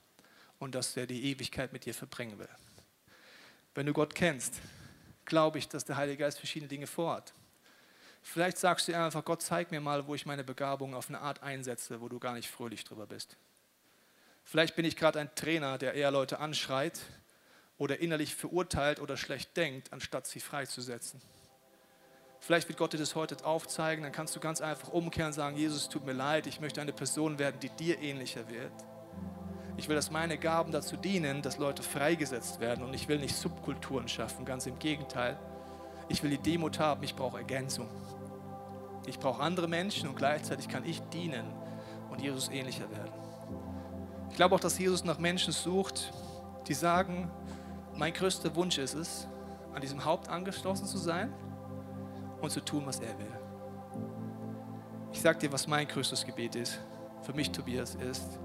und 0.58 0.74
dass 0.74 0.96
er 0.96 1.06
die 1.06 1.24
Ewigkeit 1.24 1.72
mit 1.72 1.84
dir 1.84 1.94
verbringen 1.94 2.38
will. 2.38 2.48
Wenn 3.74 3.86
du 3.86 3.92
Gott 3.92 4.14
kennst, 4.14 4.60
glaube 5.24 5.58
ich, 5.58 5.68
dass 5.68 5.84
der 5.84 5.96
Heilige 5.96 6.18
Geist 6.18 6.38
verschiedene 6.38 6.68
Dinge 6.68 6.86
vorhat. 6.86 7.32
Vielleicht 8.22 8.58
sagst 8.58 8.86
du 8.86 8.96
einfach, 8.96 9.24
Gott, 9.24 9.42
zeig 9.42 9.70
mir 9.70 9.80
mal, 9.80 10.06
wo 10.06 10.14
ich 10.14 10.26
meine 10.26 10.44
Begabung 10.44 10.94
auf 10.94 11.08
eine 11.08 11.20
Art 11.20 11.42
einsetze, 11.42 12.00
wo 12.00 12.08
du 12.08 12.18
gar 12.18 12.34
nicht 12.34 12.48
fröhlich 12.48 12.84
drüber 12.84 13.06
bist. 13.06 13.36
Vielleicht 14.44 14.76
bin 14.76 14.84
ich 14.84 14.96
gerade 14.96 15.20
ein 15.20 15.34
Trainer, 15.34 15.78
der 15.78 15.94
eher 15.94 16.10
Leute 16.10 16.38
anschreit 16.38 17.00
oder 17.78 17.98
innerlich 17.98 18.34
verurteilt 18.34 19.00
oder 19.00 19.16
schlecht 19.16 19.56
denkt, 19.56 19.92
anstatt 19.92 20.26
sie 20.26 20.40
freizusetzen. 20.40 21.20
Vielleicht 22.44 22.66
wird 22.66 22.76
Gott 22.76 22.92
dir 22.92 22.98
das 22.98 23.14
heute 23.14 23.36
aufzeigen, 23.44 24.02
dann 24.02 24.10
kannst 24.10 24.34
du 24.34 24.40
ganz 24.40 24.60
einfach 24.60 24.88
umkehren 24.88 25.28
und 25.28 25.32
sagen, 25.32 25.56
Jesus, 25.56 25.88
tut 25.88 26.04
mir 26.04 26.12
leid, 26.12 26.48
ich 26.48 26.60
möchte 26.60 26.80
eine 26.80 26.92
Person 26.92 27.38
werden, 27.38 27.60
die 27.60 27.68
dir 27.68 28.02
ähnlicher 28.02 28.48
wird. 28.48 28.72
Ich 29.76 29.88
will, 29.88 29.94
dass 29.94 30.10
meine 30.10 30.36
Gaben 30.36 30.72
dazu 30.72 30.96
dienen, 30.96 31.42
dass 31.42 31.58
Leute 31.58 31.84
freigesetzt 31.84 32.58
werden 32.58 32.82
und 32.82 32.94
ich 32.94 33.06
will 33.06 33.20
nicht 33.20 33.36
Subkulturen 33.36 34.08
schaffen, 34.08 34.44
ganz 34.44 34.66
im 34.66 34.80
Gegenteil. 34.80 35.38
Ich 36.08 36.24
will 36.24 36.30
die 36.30 36.38
Demut 36.38 36.80
haben, 36.80 37.04
ich 37.04 37.14
brauche 37.14 37.38
Ergänzung. 37.38 37.88
Ich 39.06 39.20
brauche 39.20 39.40
andere 39.40 39.68
Menschen 39.68 40.08
und 40.08 40.16
gleichzeitig 40.16 40.66
kann 40.66 40.84
ich 40.84 41.00
dienen 41.10 41.46
und 42.10 42.20
Jesus 42.20 42.48
ähnlicher 42.48 42.90
werden. 42.90 43.12
Ich 44.30 44.36
glaube 44.36 44.56
auch, 44.56 44.60
dass 44.60 44.76
Jesus 44.80 45.04
nach 45.04 45.18
Menschen 45.18 45.52
sucht, 45.52 46.12
die 46.66 46.74
sagen, 46.74 47.30
mein 47.94 48.12
größter 48.12 48.56
Wunsch 48.56 48.78
ist 48.78 48.94
es, 48.94 49.28
an 49.74 49.80
diesem 49.80 50.04
Haupt 50.04 50.28
angeschlossen 50.28 50.86
zu 50.86 50.98
sein 50.98 51.32
und 52.42 52.50
zu 52.50 52.60
tun, 52.60 52.82
was 52.84 53.00
er 53.00 53.18
will. 53.18 53.38
Ich 55.12 55.20
sage 55.20 55.38
dir, 55.38 55.52
was 55.52 55.66
mein 55.66 55.86
größtes 55.86 56.24
Gebet 56.24 56.54
ist. 56.54 56.78
Für 57.22 57.32
mich, 57.32 57.50
Tobias, 57.52 57.94
ist, 57.94 58.38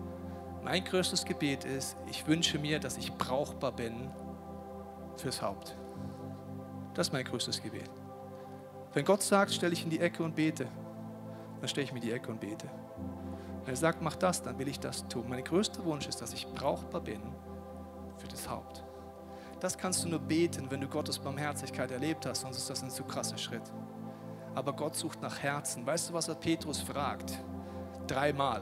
mein 0.63 0.83
größtes 0.83 1.25
Gebet 1.25 1.65
ist, 1.65 1.97
ich 2.09 2.27
wünsche 2.27 2.59
mir, 2.59 2.79
dass 2.79 2.97
ich 2.97 3.13
brauchbar 3.13 3.71
bin 3.71 4.11
fürs 5.15 5.41
Haupt. 5.41 5.75
Das 6.93 7.07
ist 7.07 7.13
mein 7.13 7.25
größtes 7.25 7.61
Gebet. 7.61 7.89
Wenn 8.93 9.05
Gott 9.05 9.23
sagt, 9.23 9.51
stelle 9.51 9.73
ich 9.73 9.83
in 9.83 9.89
die 9.89 9.99
Ecke 9.99 10.23
und 10.23 10.35
bete, 10.35 10.67
dann 11.59 11.67
stelle 11.67 11.85
ich 11.85 11.93
mir 11.93 11.99
die 11.99 12.11
Ecke 12.11 12.29
und 12.29 12.39
bete. 12.39 12.67
Wenn 13.63 13.73
er 13.73 13.77
sagt, 13.77 14.01
mach 14.01 14.15
das, 14.15 14.43
dann 14.43 14.59
will 14.59 14.67
ich 14.67 14.79
das 14.79 15.07
tun. 15.07 15.25
Mein 15.27 15.43
größter 15.43 15.83
Wunsch 15.85 16.07
ist, 16.07 16.21
dass 16.21 16.33
ich 16.33 16.47
brauchbar 16.47 17.01
bin 17.01 17.21
für 18.17 18.27
das 18.27 18.49
Haupt. 18.49 18.83
Das 19.59 19.77
kannst 19.77 20.03
du 20.03 20.09
nur 20.09 20.19
beten, 20.19 20.69
wenn 20.69 20.81
du 20.81 20.87
Gottes 20.87 21.17
Barmherzigkeit 21.17 21.89
erlebt 21.91 22.25
hast, 22.25 22.41
sonst 22.41 22.57
ist 22.57 22.69
das 22.69 22.83
ein 22.83 22.91
zu 22.91 23.03
krasser 23.03 23.37
Schritt. 23.37 23.63
Aber 24.53 24.73
Gott 24.73 24.95
sucht 24.95 25.21
nach 25.21 25.39
Herzen. 25.39 25.85
Weißt 25.85 26.09
du, 26.09 26.13
was 26.13 26.27
er 26.27 26.35
Petrus 26.35 26.79
fragt? 26.79 27.33
Dreimal, 28.07 28.61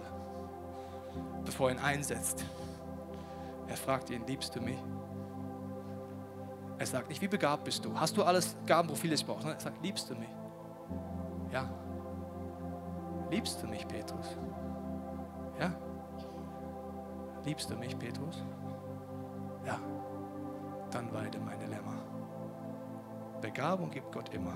bevor 1.44 1.70
er 1.70 1.76
ihn 1.76 1.82
einsetzt. 1.82 2.46
Er 3.68 3.78
fragt 3.78 4.10
ihn, 4.10 4.26
liebst 4.26 4.56
du 4.56 4.62
mich? 4.62 4.78
Er 6.78 6.86
sagt 6.86 7.10
nicht, 7.10 7.22
wie 7.22 7.28
begabt 7.28 7.64
bist 7.64 7.84
du? 7.86 7.98
Hast 7.98 8.18
du 8.18 8.24
alles 8.24 8.56
Gabenprofil, 8.66 9.12
das 9.12 9.22
ich 9.22 9.26
brauche? 9.26 9.48
Er 9.48 9.60
sagt, 9.60 9.82
liebst 9.84 10.10
du 10.10 10.16
mich? 10.16 10.30
Ja. 11.52 11.70
Liebst 13.30 13.62
du 13.62 13.68
mich, 13.68 13.88
Petrus? 13.88 14.38
Ja. 15.60 15.74
Liebst 17.46 17.70
du 17.70 17.76
mich, 17.76 17.98
Petrus? 17.98 18.44
Dann 20.96 21.14
weide 21.14 21.40
meine 21.40 21.66
Lämmer. 21.66 21.98
Begabung 23.42 23.92
gibt 23.92 24.14
Gott 24.14 24.34
immer. 24.34 24.56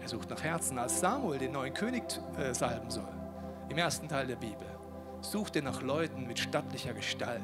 Er 0.00 0.08
sucht 0.08 0.28
nach 0.30 0.42
Herzen, 0.42 0.76
als 0.78 0.98
Samuel 0.98 1.38
den 1.38 1.52
neuen 1.52 1.72
König 1.72 2.02
äh, 2.36 2.52
salben 2.52 2.90
soll. 2.90 3.14
Im 3.68 3.78
ersten 3.78 4.08
Teil 4.08 4.26
der 4.26 4.34
Bibel. 4.34 4.66
sucht 5.20 5.54
er 5.54 5.62
nach 5.62 5.80
Leuten 5.80 6.26
mit 6.26 6.40
stattlicher 6.40 6.92
Gestalt. 6.92 7.40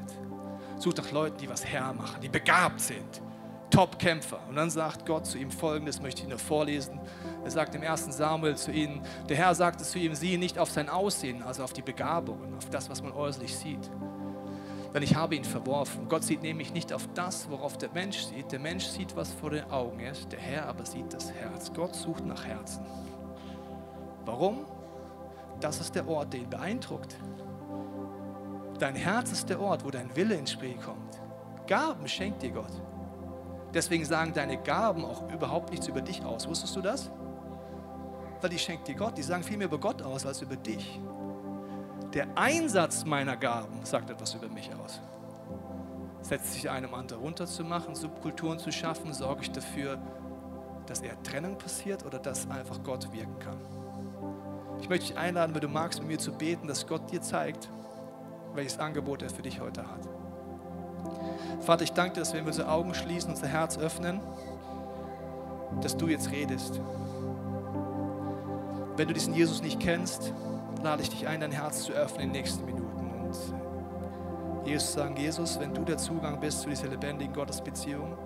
Sucht 0.76 0.98
nach 0.98 1.12
Leuten, 1.12 1.38
die 1.38 1.48
was 1.48 1.64
hermachen, 1.64 2.20
die 2.20 2.28
begabt 2.28 2.80
sind. 2.80 3.22
Top-Kämpfer. 3.70 4.40
Und 4.48 4.56
dann 4.56 4.70
sagt 4.70 5.06
Gott 5.06 5.26
zu 5.26 5.38
ihm 5.38 5.52
folgendes, 5.52 6.02
möchte 6.02 6.22
ich 6.22 6.28
nur 6.28 6.40
vorlesen. 6.40 6.98
Er 7.44 7.52
sagt 7.52 7.76
im 7.76 7.82
1. 7.82 8.06
Samuel 8.06 8.56
zu 8.56 8.72
ihnen, 8.72 9.02
der 9.28 9.36
Herr 9.36 9.54
sagte 9.54 9.84
zu 9.84 10.00
ihm, 10.00 10.16
sieh 10.16 10.36
nicht 10.36 10.58
auf 10.58 10.72
sein 10.72 10.88
Aussehen, 10.88 11.44
also 11.44 11.62
auf 11.62 11.74
die 11.74 11.82
Begabungen, 11.82 12.56
auf 12.56 12.68
das, 12.70 12.90
was 12.90 13.04
man 13.04 13.12
äußerlich 13.12 13.56
sieht. 13.56 13.88
Denn 14.94 15.02
ich 15.02 15.14
habe 15.14 15.34
ihn 15.36 15.44
verworfen. 15.44 16.08
Gott 16.08 16.24
sieht 16.24 16.42
nämlich 16.42 16.72
nicht 16.72 16.92
auf 16.92 17.08
das, 17.14 17.50
worauf 17.50 17.76
der 17.76 17.90
Mensch 17.92 18.22
sieht. 18.24 18.52
Der 18.52 18.58
Mensch 18.58 18.86
sieht, 18.86 19.14
was 19.16 19.32
vor 19.32 19.50
den 19.50 19.70
Augen 19.70 20.00
ist. 20.00 20.32
Der 20.32 20.38
Herr 20.38 20.66
aber 20.66 20.86
sieht 20.86 21.12
das 21.12 21.30
Herz. 21.32 21.72
Gott 21.72 21.94
sucht 21.94 22.24
nach 22.24 22.44
Herzen. 22.46 22.84
Warum? 24.24 24.64
Das 25.60 25.80
ist 25.80 25.94
der 25.94 26.08
Ort, 26.08 26.32
der 26.32 26.40
ihn 26.40 26.50
beeindruckt. 26.50 27.16
Dein 28.78 28.94
Herz 28.94 29.32
ist 29.32 29.48
der 29.48 29.60
Ort, 29.60 29.84
wo 29.84 29.90
dein 29.90 30.14
Wille 30.14 30.36
ins 30.36 30.52
Spiel 30.52 30.76
kommt. 30.76 31.20
Gaben 31.66 32.06
schenkt 32.08 32.42
dir 32.42 32.50
Gott. 32.50 32.72
Deswegen 33.74 34.04
sagen 34.04 34.32
deine 34.32 34.56
Gaben 34.56 35.04
auch 35.04 35.30
überhaupt 35.30 35.70
nichts 35.70 35.88
über 35.88 36.00
dich 36.00 36.24
aus. 36.24 36.48
Wusstest 36.48 36.74
du 36.76 36.80
das? 36.80 37.10
Weil 38.40 38.50
die 38.50 38.58
schenkt 38.58 38.88
dir 38.88 38.94
Gott. 38.94 39.18
Die 39.18 39.22
sagen 39.22 39.42
viel 39.42 39.56
mehr 39.56 39.66
über 39.66 39.78
Gott 39.78 40.00
aus 40.00 40.24
als 40.24 40.40
über 40.40 40.56
dich. 40.56 41.00
Der 42.14 42.26
Einsatz 42.36 43.04
meiner 43.04 43.36
Gaben 43.36 43.84
sagt 43.84 44.08
etwas 44.08 44.32
über 44.32 44.48
mich 44.48 44.70
aus. 44.74 45.00
Setzt 46.22 46.54
sich 46.54 46.70
einem 46.70 46.94
an, 46.94 47.06
darunter 47.06 47.46
zu 47.46 47.64
machen, 47.64 47.94
Subkulturen 47.94 48.58
zu 48.58 48.72
schaffen, 48.72 49.12
sorge 49.12 49.42
ich 49.42 49.52
dafür, 49.52 49.98
dass 50.86 51.00
eher 51.00 51.22
Trennung 51.22 51.58
passiert 51.58 52.06
oder 52.06 52.18
dass 52.18 52.50
einfach 52.50 52.82
Gott 52.82 53.12
wirken 53.12 53.38
kann. 53.38 53.58
Ich 54.80 54.88
möchte 54.88 55.08
dich 55.08 55.18
einladen, 55.18 55.54
wenn 55.54 55.60
du 55.60 55.68
magst, 55.68 56.00
mit 56.00 56.08
mir 56.08 56.18
zu 56.18 56.32
beten, 56.32 56.66
dass 56.66 56.86
Gott 56.86 57.10
dir 57.12 57.20
zeigt, 57.20 57.68
welches 58.54 58.78
Angebot 58.78 59.22
er 59.22 59.28
für 59.28 59.42
dich 59.42 59.60
heute 59.60 59.82
hat. 59.82 60.08
Vater, 61.60 61.82
ich 61.82 61.92
danke 61.92 62.14
dir, 62.14 62.20
dass 62.20 62.32
wir 62.32 62.42
unsere 62.42 62.70
Augen 62.70 62.94
schließen, 62.94 63.30
unser 63.30 63.48
Herz 63.48 63.76
öffnen, 63.76 64.20
dass 65.82 65.96
du 65.96 66.08
jetzt 66.08 66.30
redest. 66.30 66.80
Wenn 68.96 69.08
du 69.08 69.14
diesen 69.14 69.34
Jesus 69.34 69.60
nicht 69.62 69.78
kennst, 69.78 70.32
lade 70.82 71.02
ich 71.02 71.10
dich 71.10 71.26
ein, 71.26 71.40
dein 71.40 71.52
Herz 71.52 71.84
zu 71.84 71.92
öffnen 71.92 72.22
in 72.22 72.32
den 72.32 72.42
nächsten 72.42 72.64
Minuten. 72.64 73.10
Und 73.20 74.66
Jesus 74.66 74.92
sagen, 74.92 75.16
Jesus, 75.16 75.58
wenn 75.60 75.74
du 75.74 75.82
der 75.82 75.98
Zugang 75.98 76.40
bist 76.40 76.60
zu 76.60 76.68
dieser 76.68 76.88
lebendigen 76.88 77.32
Gottesbeziehung, 77.32 78.16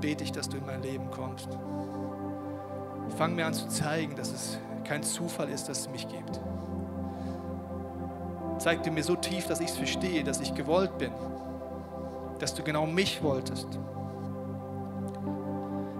bete 0.00 0.24
ich, 0.24 0.32
dass 0.32 0.48
du 0.48 0.56
in 0.56 0.66
mein 0.66 0.82
Leben 0.82 1.10
kommst. 1.10 1.48
Fang 3.16 3.34
mir 3.34 3.46
an 3.46 3.54
zu 3.54 3.68
zeigen, 3.68 4.16
dass 4.16 4.32
es 4.32 4.58
kein 4.84 5.02
Zufall 5.02 5.48
ist, 5.48 5.68
dass 5.68 5.80
es 5.80 5.90
mich 5.90 6.08
gibt. 6.08 6.40
Zeig 8.58 8.82
dir 8.82 8.90
mir 8.90 9.04
so 9.04 9.14
tief, 9.14 9.46
dass 9.46 9.60
ich 9.60 9.68
es 9.68 9.76
verstehe, 9.76 10.24
dass 10.24 10.40
ich 10.40 10.54
gewollt 10.54 10.98
bin, 10.98 11.12
dass 12.38 12.54
du 12.54 12.62
genau 12.62 12.86
mich 12.86 13.22
wolltest. 13.22 13.68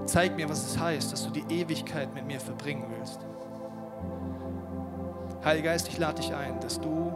Zeig 0.07 0.37
mir, 0.37 0.49
was 0.49 0.64
es 0.64 0.79
heißt, 0.79 1.12
dass 1.12 1.25
du 1.25 1.31
die 1.31 1.61
Ewigkeit 1.61 2.12
mit 2.14 2.27
mir 2.27 2.41
verbringen 2.41 2.87
willst. 2.88 3.28
Heiliger 5.44 5.70
Geist, 5.70 5.88
ich 5.88 5.98
lade 5.98 6.20
dich 6.20 6.35
ein, 6.35 6.59
dass 6.61 6.81
du 6.81 7.12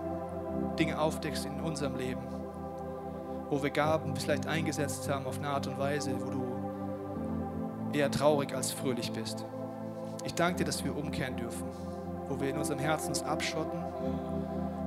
Dinge 0.78 1.00
aufdeckst 1.00 1.44
in 1.44 1.61
unserem 1.61 1.96
Leben, 1.96 2.22
wo 3.50 3.62
wir 3.62 3.70
Gaben 3.70 4.16
vielleicht 4.16 4.46
eingesetzt 4.46 5.08
haben 5.08 5.26
auf 5.26 5.38
eine 5.38 5.48
Art 5.48 5.66
und 5.66 5.78
Weise, 5.78 6.12
wo 6.20 6.30
du 6.30 7.98
eher 7.98 8.11
traurig 8.11 8.54
als 8.54 8.70
fröhlich 8.70 9.12
bist. 9.12 9.44
Ich 10.24 10.35
danke 10.35 10.58
dir, 10.58 10.64
dass 10.64 10.85
wir 10.85 10.96
umkehren 10.96 11.37
dürfen, 11.37 11.64
wo 12.28 12.40
wir 12.40 12.50
in 12.50 12.58
unserem 12.58 12.78
Herzen 12.78 13.08
uns 13.08 13.22
abschotten, 13.24 13.80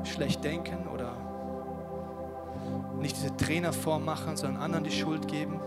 schlecht 0.06 0.43
denken 0.43 0.88
oder 0.93 1.12
nicht 3.00 3.17
diese 3.17 3.36
Trainerform 3.36 4.06
machen, 4.06 4.38
sondern 4.38 4.62
anderen 4.62 4.86
die 4.86 4.91
Schuld 4.91 5.28
geben. 5.28 5.60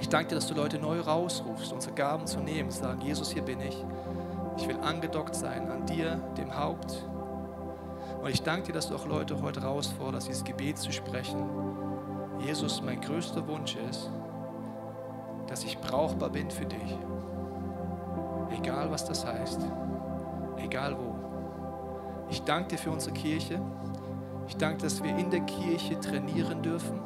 Ich 0.00 0.08
danke 0.08 0.30
dir, 0.30 0.34
dass 0.36 0.46
du 0.46 0.54
Leute 0.54 0.78
neu 0.78 1.00
rausrufst, 1.00 1.72
unsere 1.72 1.94
Gaben 1.94 2.26
zu 2.26 2.40
nehmen, 2.40 2.70
sagen, 2.70 3.02
Jesus, 3.02 3.30
hier 3.30 3.42
bin 3.42 3.60
ich. 3.60 3.84
Ich 4.56 4.68
will 4.68 4.78
angedockt 4.80 5.34
sein 5.34 5.70
an 5.70 5.86
dir, 5.86 6.16
dem 6.36 6.56
Haupt. 6.56 7.04
Und 8.22 8.30
ich 8.30 8.42
danke 8.42 8.68
dir, 8.68 8.72
dass 8.72 8.88
du 8.88 8.94
auch 8.94 9.06
Leute 9.06 9.40
heute 9.42 9.60
herausforderst, 9.60 10.28
dieses 10.28 10.44
Gebet 10.44 10.78
zu 10.78 10.92
sprechen. 10.92 11.48
Jesus, 12.40 12.82
mein 12.82 13.00
größter 13.00 13.46
Wunsch 13.48 13.76
ist, 13.76 14.10
dass 15.46 15.64
ich 15.64 15.78
brauchbar 15.78 16.30
bin 16.30 16.50
für 16.50 16.64
dich. 16.64 16.98
Egal 18.50 18.90
was 18.90 19.04
das 19.04 19.26
heißt. 19.26 19.60
Egal 20.58 20.96
wo. 20.96 21.14
Ich 22.30 22.42
danke 22.42 22.68
dir 22.70 22.78
für 22.78 22.90
unsere 22.90 23.12
Kirche. 23.12 23.60
Ich 24.46 24.56
danke, 24.56 24.82
dass 24.82 25.02
wir 25.02 25.16
in 25.16 25.30
der 25.30 25.40
Kirche 25.40 25.98
trainieren 26.00 26.62
dürfen 26.62 27.00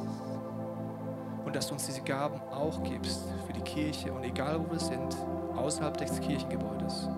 und 1.44 1.56
dass 1.56 1.68
du 1.68 1.74
uns 1.74 1.86
diese 1.86 2.02
Gaben 2.02 2.40
auch 2.52 2.82
gibst 2.82 3.24
für 3.46 3.52
die 3.52 3.62
Kirche 3.62 4.12
und 4.12 4.22
egal 4.22 4.60
wo 4.60 4.72
wir 4.72 4.80
sind, 4.80 5.16
außerhalb 5.56 5.96
des 5.96 6.20
Kirchengebäudes 6.20 7.08